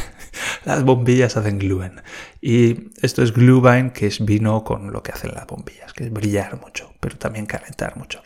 Las 0.63 0.83
bombillas 0.83 1.37
hacen 1.37 1.59
Glühwein. 1.59 2.01
Y 2.41 2.89
esto 3.01 3.23
es 3.23 3.33
Glühwein, 3.33 3.91
que 3.91 4.07
es 4.07 4.23
vino 4.23 4.63
con 4.63 4.91
lo 4.91 5.03
que 5.03 5.11
hacen 5.11 5.31
las 5.33 5.47
bombillas, 5.47 5.93
que 5.93 6.05
es 6.05 6.11
brillar 6.11 6.59
mucho, 6.61 6.93
pero 6.99 7.17
también 7.17 7.45
calentar 7.45 7.97
mucho. 7.97 8.21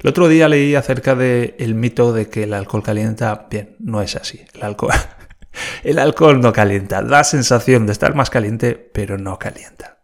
El 0.00 0.10
otro 0.10 0.28
día 0.28 0.48
leí 0.48 0.74
acerca 0.74 1.14
del 1.14 1.54
el 1.58 1.74
mito 1.74 2.12
de 2.12 2.28
que 2.28 2.44
el 2.44 2.54
alcohol 2.54 2.82
calienta. 2.82 3.46
Bien, 3.50 3.76
no 3.78 4.02
es 4.02 4.16
así. 4.16 4.44
El 4.54 4.62
alcohol, 4.62 4.92
el 5.82 5.98
alcohol 5.98 6.40
no 6.40 6.52
calienta. 6.52 7.02
Da 7.02 7.24
sensación 7.24 7.86
de 7.86 7.92
estar 7.92 8.14
más 8.14 8.30
caliente, 8.30 8.74
pero 8.74 9.18
no 9.18 9.38
calienta. 9.38 9.98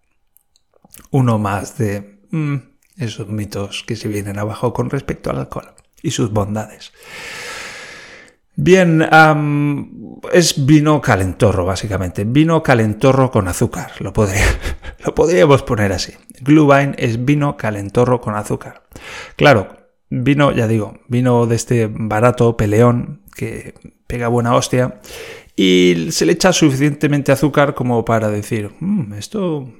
Uno 1.10 1.38
más 1.38 1.76
de 1.78 2.20
mm, 2.30 2.56
esos 2.98 3.28
mitos 3.28 3.84
que 3.86 3.96
se 3.96 4.08
vienen 4.08 4.38
abajo 4.38 4.72
con 4.72 4.90
respecto 4.90 5.30
al 5.30 5.38
alcohol 5.38 5.74
y 6.02 6.10
sus 6.12 6.30
bondades. 6.30 6.92
Bien, 8.62 9.08
es 10.32 10.66
vino 10.66 11.00
calentorro, 11.00 11.64
básicamente. 11.64 12.24
Vino 12.24 12.62
calentorro 12.62 13.30
con 13.30 13.48
azúcar. 13.48 13.92
Lo, 14.00 14.12
podría, 14.12 14.44
lo 15.04 15.14
podríamos 15.14 15.62
poner 15.62 15.92
así. 15.92 16.12
Glühwein 16.42 16.94
es 16.98 17.24
vino 17.24 17.56
calentorro 17.56 18.20
con 18.20 18.34
azúcar. 18.34 18.82
Claro, 19.36 19.68
vino, 20.10 20.52
ya 20.52 20.68
digo, 20.68 20.98
vino 21.08 21.46
de 21.46 21.56
este 21.56 21.88
barato 21.90 22.58
peleón 22.58 23.22
que 23.34 23.72
pega 24.06 24.28
buena 24.28 24.54
hostia 24.54 25.00
y 25.56 26.08
se 26.10 26.26
le 26.26 26.32
echa 26.32 26.52
suficientemente 26.52 27.32
azúcar 27.32 27.74
como 27.74 28.04
para 28.04 28.28
decir, 28.28 28.72
mm, 28.78 29.14
esto 29.14 29.72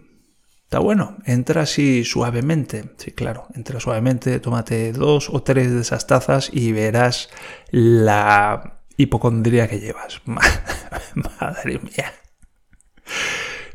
Está 0.70 0.78
bueno, 0.78 1.16
entra 1.26 1.62
así 1.62 2.04
suavemente. 2.04 2.94
Sí, 2.96 3.10
claro, 3.10 3.48
entra 3.56 3.80
suavemente, 3.80 4.38
tómate 4.38 4.92
dos 4.92 5.28
o 5.28 5.42
tres 5.42 5.74
de 5.74 5.80
esas 5.80 6.06
tazas 6.06 6.48
y 6.52 6.70
verás 6.70 7.28
la 7.72 8.84
hipocondría 8.96 9.66
que 9.66 9.80
llevas. 9.80 10.22
Madre 10.26 11.80
mía. 11.80 12.12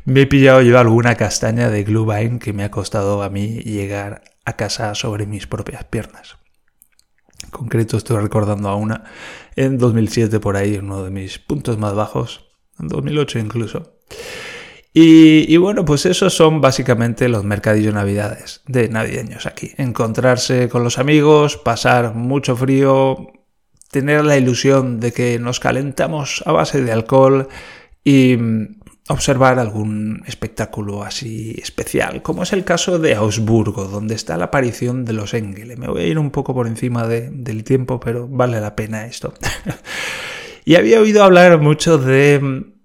Me 0.06 0.22
he 0.22 0.26
pillado 0.26 0.62
yo 0.62 0.78
alguna 0.78 1.16
castaña 1.16 1.68
de 1.68 1.84
Glühwein 1.84 2.38
que 2.38 2.54
me 2.54 2.64
ha 2.64 2.70
costado 2.70 3.22
a 3.22 3.28
mí 3.28 3.58
llegar 3.58 4.22
a 4.46 4.56
casa 4.56 4.94
sobre 4.94 5.26
mis 5.26 5.46
propias 5.46 5.84
piernas. 5.84 6.38
En 7.44 7.50
concreto 7.50 7.98
estoy 7.98 8.22
recordando 8.22 8.70
a 8.70 8.76
una 8.76 9.04
en 9.54 9.76
2007 9.76 10.40
por 10.40 10.56
ahí, 10.56 10.78
uno 10.78 11.04
de 11.04 11.10
mis 11.10 11.38
puntos 11.40 11.76
más 11.76 11.92
bajos, 11.92 12.46
en 12.80 12.88
2008 12.88 13.38
incluso. 13.38 13.98
Y, 14.98 15.54
bueno, 15.58 15.84
pues 15.84 16.06
esos 16.06 16.32
son 16.32 16.62
básicamente 16.62 17.28
los 17.28 17.44
mercadillos 17.44 17.92
navidades 17.92 18.62
de 18.66 18.88
navideños 18.88 19.44
aquí. 19.44 19.72
Encontrarse 19.76 20.70
con 20.70 20.84
los 20.84 20.98
amigos, 20.98 21.58
pasar 21.58 22.14
mucho 22.14 22.56
frío, 22.56 23.30
tener 23.90 24.24
la 24.24 24.38
ilusión 24.38 24.98
de 24.98 25.12
que 25.12 25.38
nos 25.38 25.60
calentamos 25.60 26.42
a 26.46 26.52
base 26.52 26.80
de 26.80 26.92
alcohol 26.92 27.48
y 28.04 28.38
mm, 28.38 28.80
observar 29.10 29.58
algún 29.58 30.22
espectáculo 30.26 31.04
así 31.04 31.54
especial, 31.62 32.22
como 32.22 32.44
es 32.44 32.54
el 32.54 32.64
caso 32.64 32.98
de 32.98 33.16
Augsburgo, 33.16 33.88
donde 33.88 34.14
está 34.14 34.38
la 34.38 34.46
aparición 34.46 35.04
de 35.04 35.12
los 35.12 35.34
Engel. 35.34 35.76
Me 35.76 35.88
voy 35.88 36.04
a 36.04 36.06
ir 36.06 36.18
un 36.18 36.30
poco 36.30 36.54
por 36.54 36.66
encima 36.66 37.06
del 37.06 37.64
tiempo, 37.64 38.00
pero 38.00 38.28
vale 38.28 38.62
la 38.62 38.74
pena 38.74 39.04
esto. 39.04 39.34
y 40.64 40.76
había 40.76 41.02
oído 41.02 41.22
hablar 41.22 41.60
mucho 41.60 41.98
de 41.98 42.40
mm, 42.40 42.75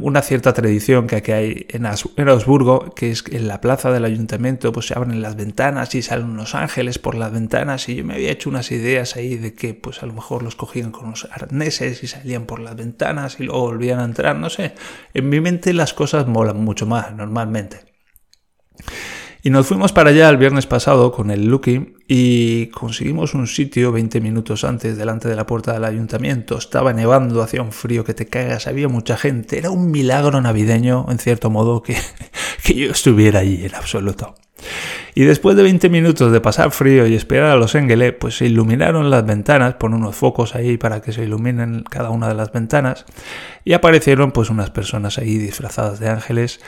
una 0.00 0.22
cierta 0.22 0.54
tradición 0.54 1.06
que 1.06 1.16
aquí 1.16 1.32
hay 1.32 1.66
en, 1.68 1.84
Augsburgo, 1.84 2.94
que 2.94 3.10
es 3.10 3.22
que 3.22 3.36
en 3.36 3.48
la 3.48 3.60
plaza 3.60 3.90
del 3.90 4.04
ayuntamiento 4.04 4.72
pues 4.72 4.86
se 4.86 4.94
abren 4.94 5.20
las 5.20 5.36
ventanas 5.36 5.94
y 5.94 6.00
salen 6.02 6.26
unos 6.26 6.54
ángeles 6.54 6.98
por 6.98 7.14
las 7.14 7.32
ventanas 7.32 7.88
y 7.88 7.96
yo 7.96 8.04
me 8.04 8.14
había 8.14 8.30
hecho 8.30 8.48
unas 8.48 8.70
ideas 8.70 9.16
ahí 9.16 9.36
de 9.36 9.54
que 9.54 9.74
pues 9.74 10.02
a 10.02 10.06
lo 10.06 10.14
mejor 10.14 10.42
los 10.42 10.56
cogían 10.56 10.90
con 10.90 11.10
los 11.10 11.28
arneses 11.30 12.02
y 12.02 12.06
salían 12.06 12.46
por 12.46 12.60
las 12.60 12.76
ventanas 12.76 13.40
y 13.40 13.44
luego 13.44 13.62
volvían 13.62 14.00
a 14.00 14.04
entrar, 14.04 14.36
no 14.36 14.48
sé, 14.48 14.74
en 15.12 15.28
mi 15.28 15.40
mente 15.40 15.74
las 15.74 15.92
cosas 15.92 16.26
molan 16.26 16.64
mucho 16.64 16.86
más 16.86 17.14
normalmente. 17.14 17.80
Y 19.48 19.50
nos 19.50 19.66
fuimos 19.66 19.94
para 19.94 20.10
allá 20.10 20.28
el 20.28 20.36
viernes 20.36 20.66
pasado 20.66 21.10
con 21.10 21.30
el 21.30 21.46
Lucky 21.46 21.94
y 22.06 22.66
conseguimos 22.66 23.32
un 23.32 23.46
sitio 23.46 23.92
20 23.92 24.20
minutos 24.20 24.62
antes 24.62 24.98
delante 24.98 25.26
de 25.26 25.36
la 25.36 25.46
puerta 25.46 25.72
del 25.72 25.86
ayuntamiento. 25.86 26.58
Estaba 26.58 26.92
nevando, 26.92 27.42
hacía 27.42 27.62
un 27.62 27.72
frío 27.72 28.04
que 28.04 28.12
te 28.12 28.26
cagas, 28.26 28.66
había 28.66 28.88
mucha 28.88 29.16
gente. 29.16 29.56
Era 29.56 29.70
un 29.70 29.90
milagro 29.90 30.38
navideño, 30.42 31.06
en 31.08 31.18
cierto 31.18 31.48
modo, 31.48 31.82
que, 31.82 31.96
que 32.62 32.74
yo 32.74 32.90
estuviera 32.90 33.40
allí 33.40 33.64
en 33.64 33.74
absoluto. 33.74 34.34
Y 35.14 35.24
después 35.24 35.56
de 35.56 35.62
20 35.62 35.88
minutos 35.88 36.30
de 36.30 36.40
pasar 36.40 36.70
frío 36.70 37.06
y 37.06 37.14
esperar 37.14 37.50
a 37.50 37.56
los 37.56 37.74
Engele, 37.74 38.12
pues 38.12 38.36
se 38.36 38.46
iluminaron 38.46 39.08
las 39.10 39.24
ventanas, 39.24 39.74
pon 39.74 39.94
unos 39.94 40.14
focos 40.14 40.54
ahí 40.54 40.76
para 40.76 41.00
que 41.00 41.12
se 41.12 41.24
iluminen 41.24 41.84
cada 41.88 42.10
una 42.10 42.28
de 42.28 42.34
las 42.34 42.52
ventanas, 42.52 43.06
y 43.64 43.72
aparecieron 43.72 44.30
pues 44.30 44.50
unas 44.50 44.70
personas 44.70 45.18
ahí 45.18 45.38
disfrazadas 45.38 46.00
de 46.00 46.08
ángeles, 46.08 46.60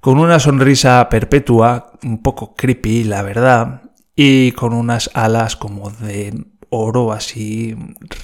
con 0.00 0.18
una 0.18 0.38
sonrisa 0.38 1.08
perpetua, 1.08 1.92
un 2.02 2.22
poco 2.22 2.54
creepy, 2.54 3.04
la 3.04 3.22
verdad, 3.22 3.82
y 4.14 4.52
con 4.52 4.72
unas 4.72 5.10
alas 5.14 5.56
como 5.56 5.90
de 5.90 6.46
oro 6.70 7.12
así 7.12 7.76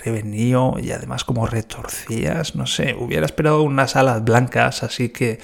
revenido 0.05 0.76
y 0.81 0.93
además 0.93 1.25
como 1.25 1.47
retorcidas, 1.47 2.55
no 2.57 2.67
sé, 2.67 2.95
hubiera 2.99 3.26
esperado 3.26 3.62
unas 3.62 3.97
alas 3.97 4.25
blancas, 4.25 4.83
así 4.83 5.11
que 5.11 5.38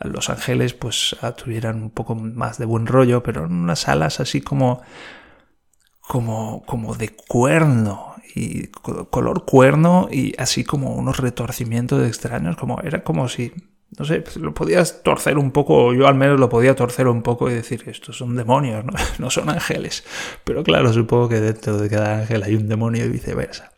los 0.00 0.30
ángeles 0.30 0.74
pues 0.74 1.16
tuvieran 1.36 1.82
un 1.82 1.90
poco 1.90 2.14
más 2.14 2.58
de 2.58 2.66
buen 2.66 2.86
rollo, 2.86 3.22
pero 3.22 3.44
unas 3.44 3.88
alas 3.88 4.20
así 4.20 4.40
como 4.40 4.82
como 6.00 6.62
como 6.66 6.94
de 6.94 7.16
cuerno 7.16 8.14
y 8.34 8.66
color 8.66 9.44
cuerno 9.46 10.08
y 10.10 10.34
así 10.38 10.64
como 10.64 10.94
unos 10.94 11.18
retorcimientos 11.18 12.06
extraños, 12.06 12.56
como 12.56 12.80
era 12.82 13.02
como 13.04 13.28
si 13.28 13.52
no 13.98 14.04
sé, 14.04 14.20
pues 14.20 14.36
lo 14.36 14.52
podías 14.54 15.02
torcer 15.02 15.38
un 15.38 15.50
poco, 15.52 15.94
yo 15.94 16.06
al 16.06 16.14
menos 16.14 16.40
lo 16.40 16.48
podía 16.48 16.74
torcer 16.74 17.06
un 17.06 17.22
poco 17.22 17.50
y 17.50 17.54
decir, 17.54 17.84
estos 17.86 18.16
son 18.16 18.34
demonios, 18.34 18.84
no, 19.18 19.30
son 19.30 19.50
ángeles. 19.50 20.04
Pero 20.44 20.64
claro, 20.64 20.92
supongo 20.92 21.28
que 21.28 21.40
dentro 21.40 21.78
de 21.78 21.88
cada 21.88 22.18
ángel 22.18 22.42
hay 22.42 22.54
un 22.54 22.68
demonio 22.68 23.04
y 23.04 23.08
viceversa. 23.08 23.72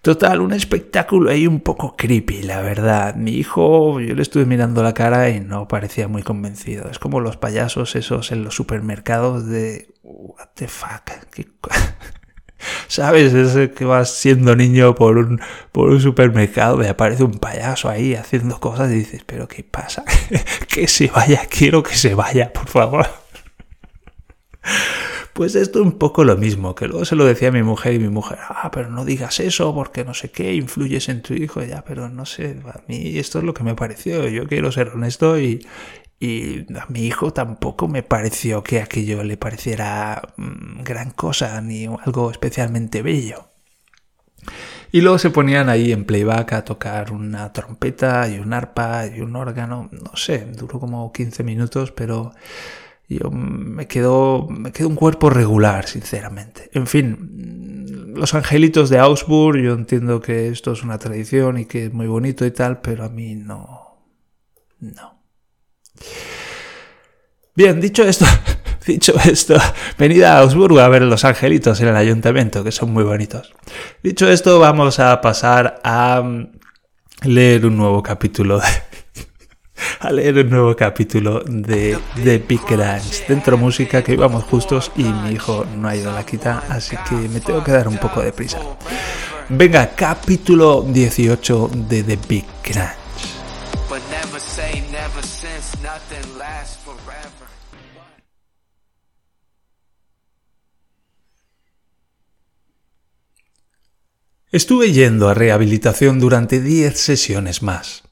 Total, 0.00 0.40
un 0.40 0.52
espectáculo 0.52 1.30
ahí 1.30 1.46
un 1.46 1.60
poco 1.60 1.96
creepy, 1.96 2.42
la 2.42 2.62
verdad. 2.62 3.16
Mi 3.16 3.32
hijo, 3.32 4.00
yo 4.00 4.14
le 4.14 4.22
estuve 4.22 4.46
mirando 4.46 4.82
la 4.82 4.94
cara 4.94 5.28
y 5.28 5.40
no 5.40 5.68
parecía 5.68 6.08
muy 6.08 6.22
convencido. 6.22 6.88
Es 6.88 6.98
como 6.98 7.20
los 7.20 7.36
payasos 7.36 7.96
esos 7.96 8.32
en 8.32 8.44
los 8.44 8.54
supermercados 8.54 9.46
de... 9.46 9.92
What 10.02 10.50
the 10.54 10.68
fuck? 10.68 11.10
¿Sabes? 12.88 13.34
Es 13.34 13.70
que 13.70 13.84
vas 13.84 14.10
siendo 14.14 14.56
niño 14.56 14.94
por 14.94 15.18
un, 15.18 15.40
por 15.72 15.90
un 15.90 16.00
supermercado 16.00 16.82
y 16.82 16.86
aparece 16.86 17.24
un 17.24 17.38
payaso 17.38 17.88
ahí 17.88 18.14
haciendo 18.14 18.58
cosas 18.60 18.90
y 18.90 18.94
dices, 18.94 19.22
pero 19.24 19.48
¿qué 19.48 19.62
pasa? 19.64 20.04
que 20.68 20.88
se 20.88 21.08
vaya, 21.08 21.46
quiero 21.48 21.82
que 21.82 21.94
se 21.94 22.14
vaya, 22.14 22.52
por 22.52 22.66
favor. 22.66 23.06
Pues 25.34 25.54
esto 25.54 25.78
es 25.78 25.84
un 25.84 25.98
poco 25.98 26.24
lo 26.24 26.36
mismo, 26.36 26.74
que 26.74 26.88
luego 26.88 27.04
se 27.04 27.14
lo 27.14 27.24
decía 27.24 27.50
a 27.50 27.52
mi 27.52 27.62
mujer 27.62 27.94
y 27.94 28.00
mi 28.00 28.08
mujer, 28.08 28.38
ah, 28.48 28.72
pero 28.72 28.90
no 28.90 29.04
digas 29.04 29.38
eso 29.38 29.72
porque 29.72 30.04
no 30.04 30.12
sé 30.12 30.32
qué, 30.32 30.52
influyes 30.52 31.08
en 31.08 31.22
tu 31.22 31.32
hijo, 31.32 31.62
ya, 31.62 31.84
pero 31.86 32.08
no 32.08 32.26
sé, 32.26 32.56
a 32.66 32.80
mí 32.88 33.16
esto 33.18 33.38
es 33.38 33.44
lo 33.44 33.54
que 33.54 33.62
me 33.62 33.76
pareció, 33.76 34.26
yo 34.26 34.48
quiero 34.48 34.72
ser 34.72 34.88
honesto 34.88 35.38
y, 35.38 35.64
y 36.20 36.60
a 36.76 36.86
mi 36.88 37.06
hijo 37.06 37.32
tampoco 37.32 37.86
me 37.88 38.02
pareció 38.02 38.64
que 38.64 38.80
aquello 38.80 39.22
le 39.22 39.36
pareciera 39.36 40.34
mm, 40.36 40.82
gran 40.82 41.10
cosa 41.12 41.60
ni 41.60 41.86
algo 41.86 42.30
especialmente 42.30 43.02
bello. 43.02 43.50
Y 44.90 45.02
luego 45.02 45.18
se 45.18 45.30
ponían 45.30 45.68
ahí 45.68 45.92
en 45.92 46.04
playback 46.04 46.52
a 46.54 46.64
tocar 46.64 47.12
una 47.12 47.52
trompeta 47.52 48.28
y 48.28 48.38
un 48.38 48.52
arpa 48.52 49.06
y 49.06 49.20
un 49.20 49.36
órgano. 49.36 49.90
No 49.92 50.16
sé, 50.16 50.46
duró 50.56 50.80
como 50.80 51.12
15 51.12 51.44
minutos, 51.44 51.92
pero 51.92 52.32
yo 53.08 53.30
me 53.30 53.86
quedó, 53.86 54.46
me 54.48 54.72
quedó 54.72 54.88
un 54.88 54.96
cuerpo 54.96 55.30
regular, 55.30 55.86
sinceramente. 55.86 56.70
En 56.72 56.86
fin, 56.86 58.14
los 58.16 58.34
angelitos 58.34 58.88
de 58.90 58.98
Augsburg, 58.98 59.58
yo 59.58 59.74
entiendo 59.74 60.20
que 60.20 60.48
esto 60.48 60.72
es 60.72 60.82
una 60.82 60.98
tradición 60.98 61.58
y 61.58 61.66
que 61.66 61.86
es 61.86 61.92
muy 61.92 62.06
bonito 62.06 62.46
y 62.46 62.50
tal, 62.50 62.80
pero 62.80 63.04
a 63.04 63.08
mí 63.10 63.34
no. 63.34 63.98
No. 64.80 65.17
Bien, 67.58 67.80
dicho 67.80 68.04
esto, 68.04 68.24
dicho 68.86 69.14
esto, 69.24 69.56
venid 69.98 70.22
a 70.22 70.38
Augsburgo 70.38 70.78
a 70.78 70.88
ver 70.88 71.02
los 71.02 71.24
angelitos 71.24 71.80
en 71.80 71.88
el 71.88 71.96
ayuntamiento, 71.96 72.62
que 72.62 72.70
son 72.70 72.92
muy 72.92 73.02
bonitos. 73.02 73.52
Dicho 74.00 74.30
esto, 74.30 74.60
vamos 74.60 75.00
a 75.00 75.20
pasar 75.20 75.80
a 75.82 76.22
mm, 76.22 76.52
leer 77.24 77.66
un 77.66 77.76
nuevo 77.76 78.00
capítulo 78.00 78.60
de, 78.60 78.66
a 80.00 80.12
leer 80.12 80.38
un 80.38 80.50
nuevo 80.50 80.76
capítulo 80.76 81.42
de, 81.44 81.98
de 82.16 82.38
Big 82.38 82.60
Crunch. 82.60 83.26
Dentro 83.26 83.58
música 83.58 84.04
que 84.04 84.12
íbamos 84.12 84.44
justos 84.44 84.92
y 84.94 85.02
mi 85.02 85.32
hijo 85.32 85.66
no 85.76 85.88
ha 85.88 85.96
ido 85.96 86.10
a 86.10 86.14
la 86.14 86.24
quita, 86.24 86.62
así 86.68 86.96
que 87.08 87.16
me 87.16 87.40
tengo 87.40 87.64
que 87.64 87.72
dar 87.72 87.88
un 87.88 87.98
poco 87.98 88.22
de 88.22 88.32
prisa. 88.32 88.60
Venga, 89.48 89.96
capítulo 89.96 90.82
18 90.82 91.70
de 91.88 92.02
The 92.04 92.18
Big 92.28 92.44
Crunch. 92.62 92.97
Estuve 104.50 104.92
yendo 104.92 105.28
a 105.28 105.34
rehabilitación 105.34 106.18
durante 106.18 106.60
10 106.60 106.98
sesiones 106.98 107.62
más. 107.62 108.02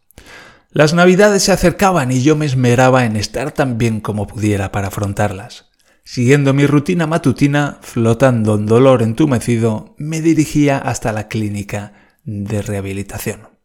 Las 0.71 0.95
navidades 0.95 1.43
se 1.43 1.53
acercaban 1.53 2.13
y 2.13 2.23
yo 2.23 2.37
me 2.37 2.47
esmeraba 2.47 3.07
en 3.07 3.17
estar 3.17 3.51
tan 3.51 3.77
bien 3.77 4.01
como 4.01 4.29
pudiera 4.29 4.71
para 4.71 4.89
afrontarlas. 4.89 5.71
Siguiendo 6.05 6.55
mi 6.55 6.67
rutina 6.67 7.09
matutina, 7.09 7.79
flotando 7.83 8.55
en 8.55 8.67
dolor 8.67 9.03
entumecido, 9.03 9.97
me 9.99 10.21
dirigía 10.21 10.79
hasta 10.79 11.11
la 11.11 11.27
clínica 11.27 11.95
de 12.25 12.63
rehabilitación. 12.63 13.56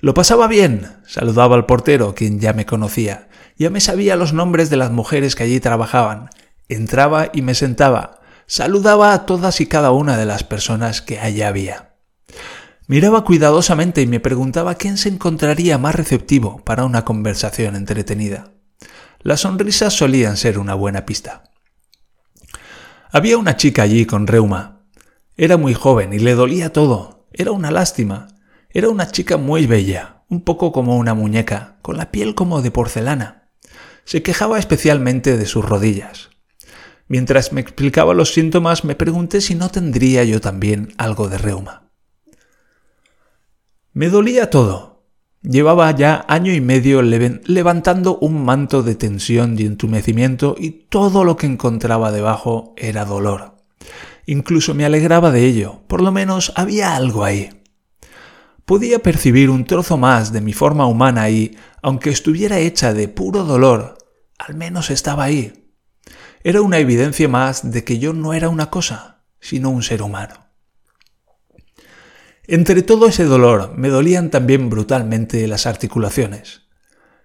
Lo 0.00 0.14
pasaba 0.14 0.46
bien, 0.46 0.86
saludaba 1.06 1.56
al 1.56 1.66
portero, 1.66 2.14
quien 2.14 2.38
ya 2.38 2.52
me 2.52 2.66
conocía, 2.66 3.28
ya 3.56 3.68
me 3.68 3.80
sabía 3.80 4.14
los 4.14 4.32
nombres 4.32 4.70
de 4.70 4.76
las 4.76 4.92
mujeres 4.92 5.34
que 5.34 5.42
allí 5.42 5.58
trabajaban, 5.58 6.30
entraba 6.68 7.30
y 7.32 7.42
me 7.42 7.54
sentaba, 7.54 8.20
saludaba 8.46 9.12
a 9.12 9.26
todas 9.26 9.60
y 9.60 9.66
cada 9.66 9.90
una 9.90 10.16
de 10.16 10.24
las 10.24 10.44
personas 10.44 11.02
que 11.02 11.18
allí 11.18 11.42
había. 11.42 11.96
Miraba 12.86 13.24
cuidadosamente 13.24 14.00
y 14.00 14.06
me 14.06 14.20
preguntaba 14.20 14.76
quién 14.76 14.98
se 14.98 15.08
encontraría 15.08 15.78
más 15.78 15.96
receptivo 15.96 16.64
para 16.64 16.84
una 16.84 17.04
conversación 17.04 17.74
entretenida. 17.74 18.52
Las 19.20 19.40
sonrisas 19.40 19.94
solían 19.94 20.36
ser 20.36 20.60
una 20.60 20.74
buena 20.74 21.04
pista. 21.04 21.42
Había 23.10 23.36
una 23.36 23.56
chica 23.56 23.82
allí 23.82 24.06
con 24.06 24.28
reuma. 24.28 24.84
Era 25.36 25.56
muy 25.56 25.74
joven 25.74 26.12
y 26.12 26.18
le 26.20 26.34
dolía 26.34 26.72
todo. 26.72 27.26
Era 27.32 27.50
una 27.50 27.70
lástima. 27.70 28.28
Era 28.70 28.90
una 28.90 29.10
chica 29.10 29.38
muy 29.38 29.66
bella, 29.66 30.24
un 30.28 30.42
poco 30.42 30.72
como 30.72 30.98
una 30.98 31.14
muñeca, 31.14 31.78
con 31.80 31.96
la 31.96 32.10
piel 32.10 32.34
como 32.34 32.60
de 32.60 32.70
porcelana. 32.70 33.50
Se 34.04 34.22
quejaba 34.22 34.58
especialmente 34.58 35.38
de 35.38 35.46
sus 35.46 35.64
rodillas. 35.64 36.28
Mientras 37.06 37.52
me 37.52 37.62
explicaba 37.62 38.12
los 38.12 38.34
síntomas, 38.34 38.84
me 38.84 38.94
pregunté 38.94 39.40
si 39.40 39.54
no 39.54 39.70
tendría 39.70 40.24
yo 40.24 40.42
también 40.42 40.92
algo 40.98 41.28
de 41.28 41.38
reuma. 41.38 41.90
Me 43.94 44.10
dolía 44.10 44.50
todo. 44.50 45.06
Llevaba 45.40 45.90
ya 45.92 46.26
año 46.28 46.52
y 46.52 46.60
medio 46.60 47.00
levantando 47.00 48.18
un 48.18 48.44
manto 48.44 48.82
de 48.82 48.96
tensión 48.96 49.58
y 49.58 49.62
entumecimiento 49.62 50.56
y 50.58 50.70
todo 50.70 51.24
lo 51.24 51.36
que 51.36 51.46
encontraba 51.46 52.12
debajo 52.12 52.74
era 52.76 53.06
dolor. 53.06 53.56
Incluso 54.26 54.74
me 54.74 54.84
alegraba 54.84 55.30
de 55.30 55.46
ello, 55.46 55.80
por 55.86 56.02
lo 56.02 56.12
menos 56.12 56.52
había 56.54 56.94
algo 56.96 57.24
ahí. 57.24 57.57
Podía 58.68 58.98
percibir 58.98 59.48
un 59.48 59.64
trozo 59.64 59.96
más 59.96 60.30
de 60.30 60.42
mi 60.42 60.52
forma 60.52 60.84
humana 60.84 61.30
y, 61.30 61.56
aunque 61.80 62.10
estuviera 62.10 62.58
hecha 62.58 62.92
de 62.92 63.08
puro 63.08 63.44
dolor, 63.44 63.96
al 64.38 64.56
menos 64.56 64.90
estaba 64.90 65.24
ahí. 65.24 65.72
Era 66.44 66.60
una 66.60 66.76
evidencia 66.76 67.30
más 67.30 67.72
de 67.72 67.82
que 67.82 67.98
yo 67.98 68.12
no 68.12 68.34
era 68.34 68.50
una 68.50 68.68
cosa, 68.68 69.24
sino 69.40 69.70
un 69.70 69.82
ser 69.82 70.02
humano. 70.02 70.50
Entre 72.46 72.82
todo 72.82 73.08
ese 73.08 73.24
dolor 73.24 73.72
me 73.74 73.88
dolían 73.88 74.28
también 74.28 74.68
brutalmente 74.68 75.48
las 75.48 75.64
articulaciones. 75.64 76.68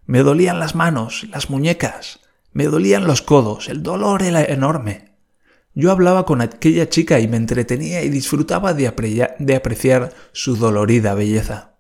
Me 0.05 0.19
dolían 0.19 0.62
las 0.62 0.75
manos, 0.75 1.27
las 1.29 1.50
muñecas, 1.50 2.21
me 2.53 2.67
dolían 2.67 3.05
los 3.05 3.21
codos, 3.21 3.67
el 3.67 3.83
dolor 3.83 4.23
era 4.23 4.45
enorme. 4.45 5.12
Yo 5.74 5.92
hablaba 5.92 6.25
con 6.25 6.42
aquella 6.42 6.89
chica 6.89 7.20
y 7.20 7.27
me 7.27 7.38
entretenía 7.38 8.03
y 8.03 8.10
disfrutaba 8.10 8.74
de, 8.74 8.88
apreciar 8.88 10.13
su 10.32 10.56
dolorida 10.56 11.13
belleza. 11.13 11.77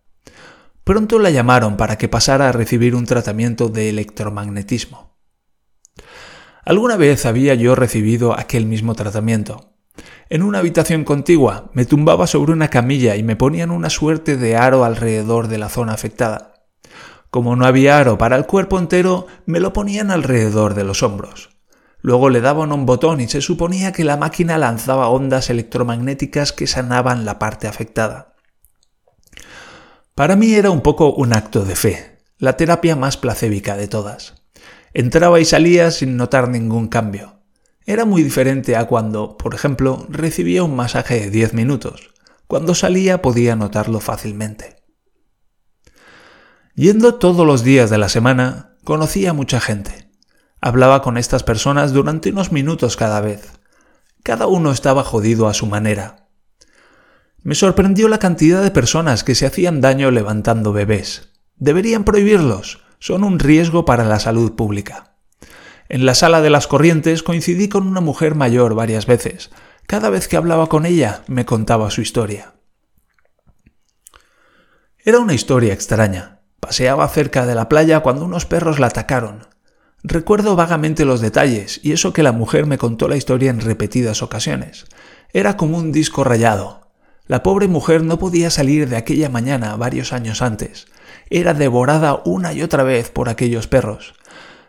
Pronto 0.83 1.19
la 1.19 1.29
llamaron 1.29 1.77
para 1.77 1.97
que 1.97 2.09
pasara 2.09 2.49
a 2.49 2.51
recibir 2.51 2.95
un 2.95 3.05
tratamiento 3.05 3.69
de 3.69 3.89
electromagnetismo. 3.89 5.17
Alguna 6.65 6.97
vez 6.97 7.25
había 7.25 7.55
yo 7.55 7.75
recibido 7.75 8.37
aquel 8.37 8.65
mismo 8.65 8.95
tratamiento, 8.95 9.73
en 10.29 10.41
una 10.41 10.59
habitación 10.59 11.03
contigua 11.03 11.69
me 11.73 11.85
tumbaba 11.85 12.25
sobre 12.25 12.53
una 12.53 12.69
camilla 12.69 13.15
y 13.15 13.23
me 13.23 13.35
ponían 13.35 13.69
una 13.69 13.89
suerte 13.89 14.37
de 14.37 14.55
aro 14.55 14.83
alrededor 14.83 15.47
de 15.47 15.59
la 15.59 15.69
zona 15.69 15.93
afectada. 15.93 16.65
Como 17.29 17.55
no 17.55 17.65
había 17.65 17.99
aro 17.99 18.17
para 18.17 18.35
el 18.35 18.45
cuerpo 18.45 18.79
entero, 18.79 19.27
me 19.45 19.59
lo 19.59 19.73
ponían 19.73 20.11
alrededor 20.11 20.73
de 20.73 20.83
los 20.83 21.03
hombros. 21.03 21.52
Luego 22.03 22.29
le 22.29 22.41
daban 22.41 22.73
un 22.73 22.85
botón 22.85 23.21
y 23.21 23.29
se 23.29 23.39
suponía 23.39 23.93
que 23.93 24.03
la 24.03 24.17
máquina 24.17 24.57
lanzaba 24.57 25.07
ondas 25.07 25.49
electromagnéticas 25.49 26.51
que 26.51 26.67
sanaban 26.67 27.23
la 27.23 27.39
parte 27.39 27.65
afectada. 27.65 28.35
Para 30.13 30.35
mí 30.35 30.53
era 30.53 30.69
un 30.69 30.81
poco 30.81 31.13
un 31.13 31.31
acto 31.33 31.63
de 31.63 31.77
fe, 31.77 32.19
la 32.37 32.57
terapia 32.57 32.97
más 32.97 33.15
placébica 33.15 33.77
de 33.77 33.87
todas. 33.87 34.43
Entraba 34.93 35.39
y 35.39 35.45
salía 35.45 35.91
sin 35.91 36.17
notar 36.17 36.49
ningún 36.49 36.89
cambio. 36.89 37.39
Era 37.85 38.03
muy 38.03 38.21
diferente 38.21 38.75
a 38.75 38.85
cuando, 38.85 39.37
por 39.37 39.55
ejemplo, 39.55 40.05
recibía 40.09 40.63
un 40.63 40.75
masaje 40.75 41.21
de 41.21 41.29
10 41.29 41.53
minutos. 41.53 42.13
Cuando 42.47 42.75
salía 42.75 43.21
podía 43.21 43.55
notarlo 43.55 44.01
fácilmente. 44.01 44.83
Yendo 46.75 47.15
todos 47.15 47.47
los 47.47 47.63
días 47.63 47.89
de 47.89 47.97
la 47.97 48.09
semana, 48.09 48.75
conocía 48.83 49.29
a 49.29 49.33
mucha 49.33 49.61
gente. 49.61 50.02
Hablaba 50.65 51.01
con 51.01 51.17
estas 51.17 51.43
personas 51.43 51.91
durante 51.91 52.29
unos 52.29 52.53
minutos 52.53 52.95
cada 52.95 53.19
vez. 53.19 53.51
Cada 54.23 54.47
uno 54.47 54.71
estaba 54.71 55.03
jodido 55.03 55.49
a 55.49 55.53
su 55.53 55.65
manera. 55.65 56.29
Me 57.41 57.53
sorprendió 57.53 58.07
la 58.07 58.17
cantidad 58.17 58.63
de 58.63 58.71
personas 58.71 59.25
que 59.25 59.35
se 59.35 59.45
hacían 59.45 59.81
daño 59.81 60.09
levantando 60.09 60.71
bebés. 60.71 61.33
Deberían 61.57 62.05
prohibirlos. 62.05 62.79
Son 62.99 63.25
un 63.25 63.39
riesgo 63.39 63.83
para 63.83 64.05
la 64.05 64.21
salud 64.21 64.53
pública. 64.55 65.17
En 65.89 66.05
la 66.05 66.15
sala 66.15 66.39
de 66.39 66.49
las 66.49 66.67
corrientes 66.67 67.23
coincidí 67.23 67.67
con 67.67 67.85
una 67.85 67.99
mujer 67.99 68.33
mayor 68.33 68.73
varias 68.73 69.05
veces. 69.05 69.51
Cada 69.85 70.09
vez 70.09 70.29
que 70.29 70.37
hablaba 70.37 70.67
con 70.67 70.85
ella 70.85 71.23
me 71.27 71.43
contaba 71.43 71.91
su 71.91 71.99
historia. 71.99 72.53
Era 74.99 75.19
una 75.19 75.33
historia 75.33 75.73
extraña. 75.73 76.39
Paseaba 76.61 77.05
cerca 77.09 77.45
de 77.45 77.53
la 77.53 77.67
playa 77.67 77.99
cuando 77.99 78.23
unos 78.23 78.45
perros 78.45 78.79
la 78.79 78.87
atacaron. 78.87 79.52
Recuerdo 80.05 80.57
vagamente 80.57 81.05
los 81.05 81.21
detalles, 81.21 81.79
y 81.81 81.93
eso 81.93 82.11
que 82.11 82.23
la 82.23 82.33
mujer 82.33 82.65
me 82.65 82.77
contó 82.77 83.07
la 83.07 83.15
historia 83.15 83.49
en 83.49 83.61
repetidas 83.61 84.21
ocasiones. 84.21 84.85
Era 85.31 85.55
como 85.55 85.77
un 85.77 85.93
disco 85.93 86.25
rayado. 86.25 86.89
La 87.25 87.41
pobre 87.41 87.69
mujer 87.69 88.03
no 88.03 88.19
podía 88.19 88.49
salir 88.49 88.89
de 88.89 88.97
aquella 88.97 89.29
mañana 89.29 89.77
varios 89.77 90.11
años 90.11 90.41
antes. 90.41 90.87
Era 91.29 91.53
devorada 91.53 92.21
una 92.25 92.51
y 92.51 92.61
otra 92.63 92.83
vez 92.83 93.11
por 93.11 93.29
aquellos 93.29 93.67
perros. 93.67 94.13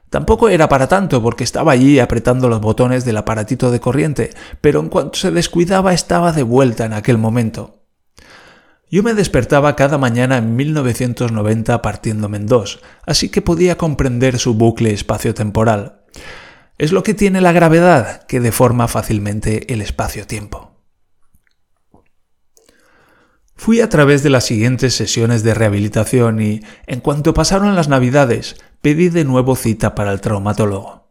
Tampoco 0.08 0.48
era 0.48 0.68
para 0.68 0.86
tanto 0.86 1.20
porque 1.20 1.42
estaba 1.42 1.72
allí 1.72 1.98
apretando 1.98 2.48
los 2.48 2.60
botones 2.60 3.04
del 3.04 3.16
aparatito 3.16 3.72
de 3.72 3.80
corriente, 3.80 4.30
pero 4.60 4.78
en 4.78 4.88
cuanto 4.88 5.18
se 5.18 5.32
descuidaba 5.32 5.92
estaba 5.92 6.30
de 6.30 6.44
vuelta 6.44 6.84
en 6.84 6.92
aquel 6.92 7.18
momento. 7.18 7.83
Yo 8.90 9.02
me 9.02 9.14
despertaba 9.14 9.76
cada 9.76 9.98
mañana 9.98 10.38
en 10.38 10.56
1990 10.56 11.82
partiéndome 11.82 12.36
en 12.36 12.46
dos, 12.46 12.80
así 13.06 13.28
que 13.28 13.42
podía 13.42 13.76
comprender 13.76 14.38
su 14.38 14.54
bucle 14.54 14.92
espacio-temporal. 14.92 16.02
Es 16.78 16.92
lo 16.92 17.02
que 17.02 17.14
tiene 17.14 17.40
la 17.40 17.52
gravedad, 17.52 18.24
que 18.26 18.40
deforma 18.40 18.88
fácilmente 18.88 19.72
el 19.72 19.80
espacio-tiempo. 19.80 20.74
Fui 23.56 23.80
a 23.80 23.88
través 23.88 24.22
de 24.22 24.30
las 24.30 24.44
siguientes 24.44 24.94
sesiones 24.94 25.42
de 25.44 25.54
rehabilitación 25.54 26.42
y, 26.42 26.60
en 26.86 27.00
cuanto 27.00 27.34
pasaron 27.34 27.74
las 27.76 27.88
navidades, 27.88 28.56
pedí 28.82 29.08
de 29.08 29.24
nuevo 29.24 29.56
cita 29.56 29.94
para 29.94 30.12
el 30.12 30.20
traumatólogo. 30.20 31.08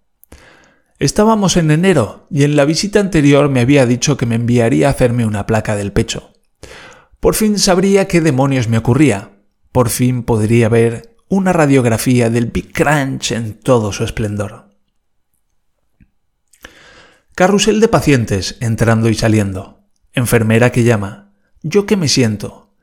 Estábamos 1.00 1.58
en 1.58 1.72
enero 1.72 2.28
y 2.30 2.44
en 2.44 2.56
la 2.56 2.66
visita 2.66 3.00
anterior 3.00 3.50
me 3.50 3.62
había 3.62 3.86
dicho 3.86 4.18
que 4.18 4.26
me 4.26 4.36
enviaría 4.36 4.88
a 4.88 4.92
hacerme 4.92 5.26
una 5.26 5.48
placa 5.48 5.76
del 5.76 5.92
pecho. 5.92 6.34
Por 7.24 7.36
fin 7.36 7.58
sabría 7.58 8.06
qué 8.10 8.20
demonios 8.20 8.68
me 8.68 8.78
ocurría. 8.78 9.32
Por 9.72 9.88
fin 9.88 10.24
podría 10.24 10.68
ver 10.68 11.16
una 11.30 11.54
radiografía 11.54 12.30
del 12.30 12.48
Big 12.48 12.74
Crunch 12.74 13.32
en 13.32 13.54
todo 13.54 13.94
su 13.94 14.04
esplendor. 14.04 14.72
Carrusel 17.34 17.80
de 17.80 17.88
pacientes 17.88 18.58
entrando 18.60 19.08
y 19.08 19.14
saliendo. 19.14 19.88
Enfermera 20.12 20.74
que 20.74 20.84
llama. 20.84 21.32
¿Yo 21.62 21.86
qué 21.86 21.96
me 21.96 22.10
siento? 22.10 22.76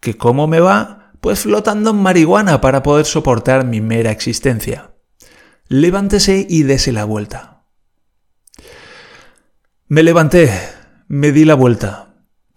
¿Que 0.00 0.18
cómo 0.18 0.46
me 0.46 0.60
va? 0.60 1.14
pues 1.22 1.40
flotando 1.40 1.92
en 1.92 1.96
marihuana 1.96 2.60
para 2.60 2.82
poder 2.82 3.06
soportar 3.06 3.64
mi 3.64 3.80
mera 3.80 4.10
existencia. 4.10 4.90
Levántese 5.66 6.46
y 6.46 6.64
dese 6.64 6.92
la 6.92 7.06
vuelta. 7.06 7.64
Me 9.86 10.02
levanté, 10.02 10.50
me 11.08 11.32
di 11.32 11.46
la 11.46 11.54
vuelta. 11.54 12.07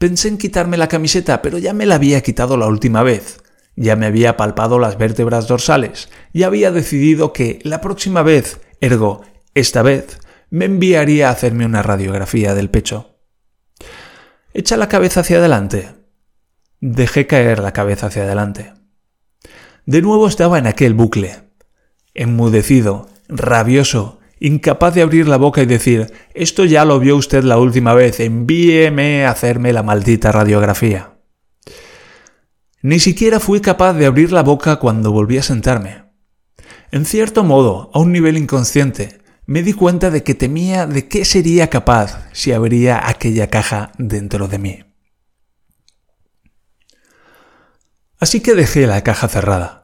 Pensé 0.02 0.30
en 0.30 0.40
quitarme 0.40 0.78
la 0.78 0.88
camiseta, 0.88 1.44
pero 1.44 1.60
ya 1.60 1.76
me 1.76 1.86
la 1.86 1.94
había 1.94 2.22
quitado 2.22 2.58
la 2.58 2.66
última 2.66 3.04
vez. 3.04 3.44
Ya 3.76 3.96
me 3.96 4.08
había 4.08 4.36
palpado 4.36 4.80
las 4.80 4.98
vértebras 4.98 5.48
dorsales. 5.48 6.10
Ya 6.34 6.48
había 6.48 6.72
decidido 6.72 7.34
que 7.34 7.60
la 7.62 7.82
próxima 7.82 8.24
vez, 8.24 8.62
ergo, 8.80 9.22
esta 9.54 9.84
vez, 9.84 10.18
me 10.50 10.66
enviaría 10.66 11.30
a 11.30 11.34
hacerme 11.34 11.68
una 11.68 11.84
radiografía 11.84 12.56
del 12.56 12.72
pecho. 12.72 13.20
Echa 14.56 14.76
la 14.76 14.90
cabeza 14.90 15.20
hacia 15.20 15.38
adelante. 15.38 15.90
Dejé 16.80 17.28
caer 17.28 17.60
la 17.60 17.72
cabeza 17.72 18.08
hacia 18.08 18.24
adelante. 18.24 18.74
De 19.86 20.02
nuevo 20.02 20.28
estaba 20.28 20.58
en 20.58 20.66
aquel 20.66 20.96
bucle, 20.96 21.44
enmudecido, 22.16 23.08
rabioso, 23.28 24.20
incapaz 24.42 24.96
de 24.96 25.04
abrir 25.04 25.28
la 25.28 25.38
boca 25.38 25.62
y 25.62 25.66
decir 25.66 26.12
Esto 26.34 26.66
ya 26.66 26.84
lo 26.84 27.00
vio 27.00 27.16
usted 27.16 27.44
la 27.44 27.58
última 27.58 27.94
vez, 27.94 28.20
envíeme 28.20 29.26
a 29.26 29.32
hacerme 29.32 29.72
la 29.72 29.84
maldita 29.84 30.32
radiografía. 30.32 31.14
Ni 32.82 33.00
siquiera 33.00 33.40
fui 33.40 33.62
capaz 33.62 33.94
de 33.94 34.08
abrir 34.08 34.32
la 34.32 34.42
boca 34.42 34.78
cuando 34.78 35.12
volví 35.12 35.38
a 35.38 35.44
sentarme. 35.44 36.06
En 36.92 37.06
cierto 37.06 37.44
modo, 37.44 37.92
a 37.94 38.00
un 38.00 38.12
nivel 38.12 38.38
inconsciente, 38.38 39.22
me 39.46 39.62
di 39.62 39.74
cuenta 39.74 40.10
de 40.10 40.24
que 40.24 40.34
temía 40.34 40.88
de 40.88 41.08
qué 41.08 41.24
sería 41.24 41.70
capaz 41.70 42.28
si 42.34 42.52
abría 42.52 43.08
aquella 43.08 43.48
caja 43.48 43.92
dentro 43.98 44.48
de 44.48 44.58
mí. 44.58 44.84
Así 48.20 48.40
que 48.42 48.56
dejé 48.56 48.88
la 48.88 49.04
caja 49.04 49.28
cerrada. 49.28 49.81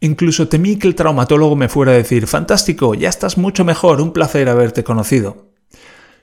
Incluso 0.00 0.48
temí 0.48 0.76
que 0.76 0.88
el 0.88 0.94
traumatólogo 0.94 1.56
me 1.56 1.68
fuera 1.68 1.92
a 1.92 1.96
decir, 1.96 2.26
fantástico, 2.26 2.94
ya 2.94 3.10
estás 3.10 3.36
mucho 3.36 3.64
mejor, 3.64 4.00
un 4.00 4.12
placer 4.12 4.48
haberte 4.48 4.82
conocido. 4.82 5.50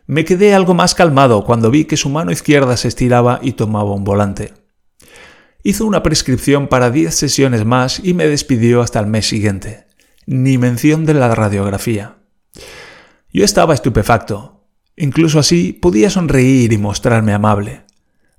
Me 0.07 0.25
quedé 0.25 0.55
algo 0.55 0.73
más 0.73 0.95
calmado 0.95 1.43
cuando 1.43 1.69
vi 1.69 1.85
que 1.85 1.97
su 1.97 2.09
mano 2.09 2.31
izquierda 2.31 2.75
se 2.77 2.87
estiraba 2.87 3.39
y 3.43 3.51
tomaba 3.51 3.91
un 3.91 4.03
volante. 4.03 4.53
Hizo 5.63 5.85
una 5.85 6.01
prescripción 6.01 6.67
para 6.67 6.89
10 6.89 7.13
sesiones 7.13 7.65
más 7.65 7.99
y 8.03 8.13
me 8.13 8.25
despidió 8.25 8.81
hasta 8.81 8.99
el 8.99 9.07
mes 9.07 9.27
siguiente. 9.27 9.85
Ni 10.25 10.57
mención 10.57 11.05
de 11.05 11.13
la 11.13 11.35
radiografía. 11.35 12.15
Yo 13.31 13.43
estaba 13.43 13.73
estupefacto. 13.73 14.63
Incluso 14.95 15.39
así 15.39 15.73
podía 15.73 16.09
sonreír 16.09 16.73
y 16.73 16.77
mostrarme 16.77 17.33
amable. 17.33 17.83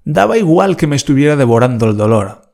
Daba 0.04 0.38
igual 0.38 0.76
que 0.76 0.86
me 0.86 0.96
estuviera 0.96 1.36
devorando 1.36 1.86
el 1.86 1.96
dolor. 1.96 2.47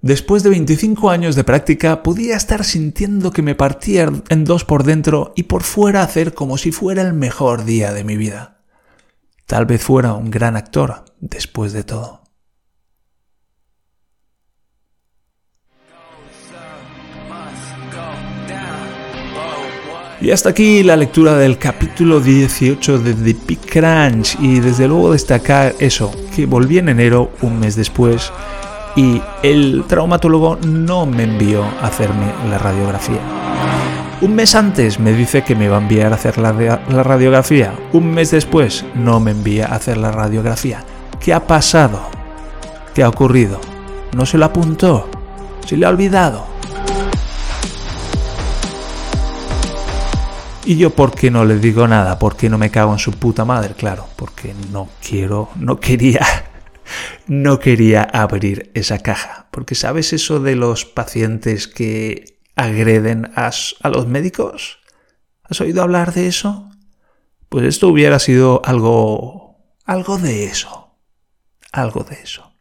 Después 0.00 0.44
de 0.44 0.50
25 0.50 1.10
años 1.10 1.34
de 1.34 1.42
práctica 1.42 2.04
podía 2.04 2.36
estar 2.36 2.64
sintiendo 2.64 3.32
que 3.32 3.42
me 3.42 3.56
partía 3.56 4.08
en 4.28 4.44
dos 4.44 4.64
por 4.64 4.84
dentro 4.84 5.32
y 5.34 5.44
por 5.44 5.64
fuera 5.64 6.02
hacer 6.02 6.34
como 6.34 6.56
si 6.56 6.70
fuera 6.70 7.02
el 7.02 7.14
mejor 7.14 7.64
día 7.64 7.92
de 7.92 8.04
mi 8.04 8.16
vida. 8.16 8.60
Tal 9.46 9.66
vez 9.66 9.82
fuera 9.82 10.12
un 10.12 10.30
gran 10.30 10.56
actor 10.56 11.04
después 11.18 11.72
de 11.72 11.82
todo. 11.82 12.22
Y 20.20 20.30
hasta 20.32 20.50
aquí 20.50 20.82
la 20.82 20.96
lectura 20.96 21.36
del 21.36 21.58
capítulo 21.58 22.20
18 22.20 22.98
de 22.98 23.14
The 23.14 23.36
Big 23.46 23.60
Crunch 23.60 24.36
y 24.40 24.58
desde 24.58 24.88
luego 24.88 25.12
destacar 25.12 25.74
eso, 25.78 26.10
que 26.34 26.44
volví 26.44 26.78
en 26.78 26.88
enero, 26.88 27.32
un 27.40 27.60
mes 27.60 27.76
después, 27.76 28.32
y 28.98 29.22
el 29.44 29.84
traumatólogo 29.86 30.58
no 30.66 31.06
me 31.06 31.22
envió 31.22 31.62
a 31.62 31.86
hacerme 31.86 32.32
la 32.50 32.58
radiografía. 32.58 33.20
Un 34.20 34.34
mes 34.34 34.56
antes 34.56 34.98
me 34.98 35.12
dice 35.12 35.44
que 35.44 35.54
me 35.54 35.68
va 35.68 35.76
a 35.76 35.80
enviar 35.80 36.10
a 36.10 36.16
hacer 36.16 36.36
la, 36.36 36.50
radiografía. 37.04 37.72
Un 37.92 38.10
mes 38.12 38.32
después 38.32 38.84
no 38.96 39.20
me 39.20 39.30
envía 39.30 39.68
a 39.68 39.76
hacer 39.76 39.98
la 39.98 40.10
radiografía. 40.10 40.82
¿Qué 41.20 41.32
ha 41.32 41.46
pasado? 41.46 42.00
¿Qué 42.92 43.04
ha 43.04 43.08
ocurrido? 43.08 43.60
¿No 44.16 44.26
se 44.26 44.36
lo 44.36 44.46
apuntó? 44.46 45.08
¿Se 45.64 45.76
le 45.76 45.86
ha 45.86 45.90
olvidado? 45.90 46.44
Y 50.64 50.76
yo, 50.76 50.90
¿por 50.90 51.12
qué 51.12 51.30
no 51.30 51.44
le 51.44 51.60
digo 51.60 51.86
nada? 51.86 52.18
¿Por 52.18 52.34
qué 52.34 52.50
no 52.50 52.58
me 52.58 52.72
cago 52.72 52.94
en 52.94 52.98
su 52.98 53.12
puta 53.12 53.44
madre? 53.44 53.74
Claro, 53.74 54.06
porque 54.16 54.56
no 54.72 54.88
quiero, 55.00 55.50
no 55.54 55.78
quería, 55.78 56.47
no 57.26 57.58
quería 57.60 58.02
abrir 58.02 58.70
esa 58.74 58.98
caja. 58.98 59.48
Porque 59.50 59.74
¿sabes 59.74 60.12
eso 60.12 60.40
de 60.40 60.56
los 60.56 60.84
pacientes 60.84 61.68
que 61.68 62.40
agreden 62.56 63.30
a, 63.34 63.50
los 63.88 64.06
médicos? 64.06 64.78
¿Has 65.44 65.60
oído 65.60 65.82
hablar 65.82 66.12
de 66.12 66.26
eso? 66.26 66.70
Pues 67.48 67.64
esto 67.64 67.88
hubiera 67.88 68.18
sido 68.18 68.60
algo, 68.64 69.58
algo 69.84 70.18
de 70.18 70.44
eso. 70.44 70.94
Algo 71.72 72.04
de 72.04 72.16
eso. 72.22 72.52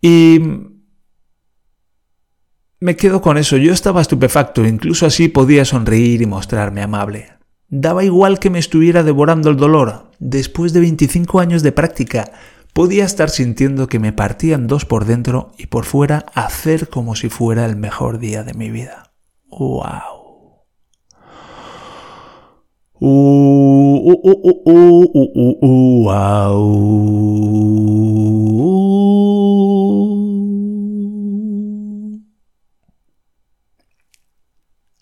Y 0.00 0.40
me 2.80 2.96
quedo 2.96 3.22
con 3.22 3.38
eso, 3.38 3.56
yo 3.56 3.72
estaba 3.72 4.02
estupefacto, 4.02 4.66
incluso 4.66 5.06
así 5.06 5.28
podía 5.28 5.64
sonreír 5.64 6.20
y 6.20 6.26
mostrarme 6.26 6.82
amable. 6.82 7.32
Daba 7.68 8.04
igual 8.04 8.38
que 8.38 8.50
me 8.50 8.58
estuviera 8.58 9.02
devorando 9.02 9.48
el 9.48 9.56
dolor. 9.56 10.10
Después 10.18 10.72
de 10.72 10.80
25 10.80 11.40
años 11.40 11.62
de 11.62 11.72
práctica, 11.72 12.30
podía 12.74 13.04
estar 13.04 13.30
sintiendo 13.30 13.86
que 13.86 14.00
me 14.00 14.12
partían 14.12 14.66
dos 14.66 14.84
por 14.84 15.06
dentro 15.06 15.52
y 15.56 15.68
por 15.68 15.86
fuera 15.86 16.26
hacer 16.34 16.90
como 16.90 17.14
si 17.14 17.30
fuera 17.30 17.64
el 17.64 17.76
mejor 17.76 18.18
día 18.18 18.42
de 18.42 18.52
mi 18.52 18.70
vida. 18.70 19.14
¡Wow! 19.48 20.24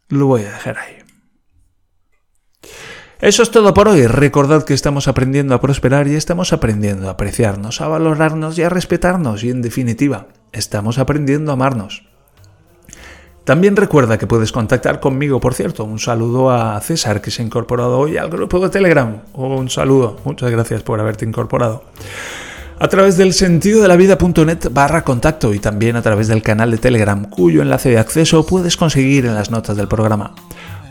Lo 0.09 0.27
voy 0.27 0.43
a 0.43 0.53
dejar 0.53 0.77
ahí. 0.77 1.02
Eso 3.23 3.45
es 3.45 3.53
todo 3.53 3.73
por 3.73 3.87
hoy. 3.87 4.09
Recordad 4.09 4.65
que 4.65 4.75
estamos 4.75 5.07
aprendiendo 5.07 5.55
a 5.55 5.61
prosperar 5.61 6.09
y 6.09 6.17
estamos 6.17 6.53
aprendiendo 6.53 7.07
a 7.07 7.13
apreciarnos, 7.13 7.81
a 7.81 7.87
valorarnos 7.87 8.59
y 8.59 8.65
a 8.65 8.69
respetarnos 8.69 9.45
y 9.45 9.51
en 9.51 9.63
definitiva, 9.63 10.27
estamos 10.51 10.99
aprendiendo 10.99 11.53
a 11.53 11.55
amarnos. 11.55 12.03
También 13.45 13.77
recuerda 13.77 14.19
que 14.19 14.27
puedes 14.27 14.51
contactar 14.51 14.99
conmigo, 14.99 15.39
por 15.39 15.55
cierto. 15.55 15.85
Un 15.85 16.01
saludo 16.01 16.51
a 16.51 16.81
César 16.81 17.21
que 17.21 17.31
se 17.31 17.43
ha 17.43 17.45
incorporado 17.45 17.97
hoy 17.97 18.17
al 18.17 18.29
grupo 18.29 18.59
de 18.59 18.71
Telegram. 18.71 19.21
Un 19.35 19.71
saludo. 19.71 20.17
Muchas 20.25 20.51
gracias 20.51 20.83
por 20.83 20.99
haberte 20.99 21.25
incorporado 21.25 21.85
a 22.81 22.89
través 22.89 23.17
del 23.17 23.33
sentido 23.33 23.81
de 23.81 23.87
la 23.87 23.95
vida.net 23.95 24.69
barra 24.73 25.05
contacto 25.05 25.55
y 25.55 25.61
también 25.61 25.95
a 25.95 26.03
través 26.03 26.27
del 26.27 26.43
canal 26.43 26.73
de 26.73 26.79
Telegram 26.79 27.25
cuyo 27.27 27.63
enlace 27.63 27.91
de 27.91 27.99
acceso 27.99 28.45
puedes 28.45 28.77
conseguir 28.77 29.27
en 29.27 29.37
las 29.37 29.53
notas 29.53 29.77
del 29.77 29.87
programa. 29.87 30.35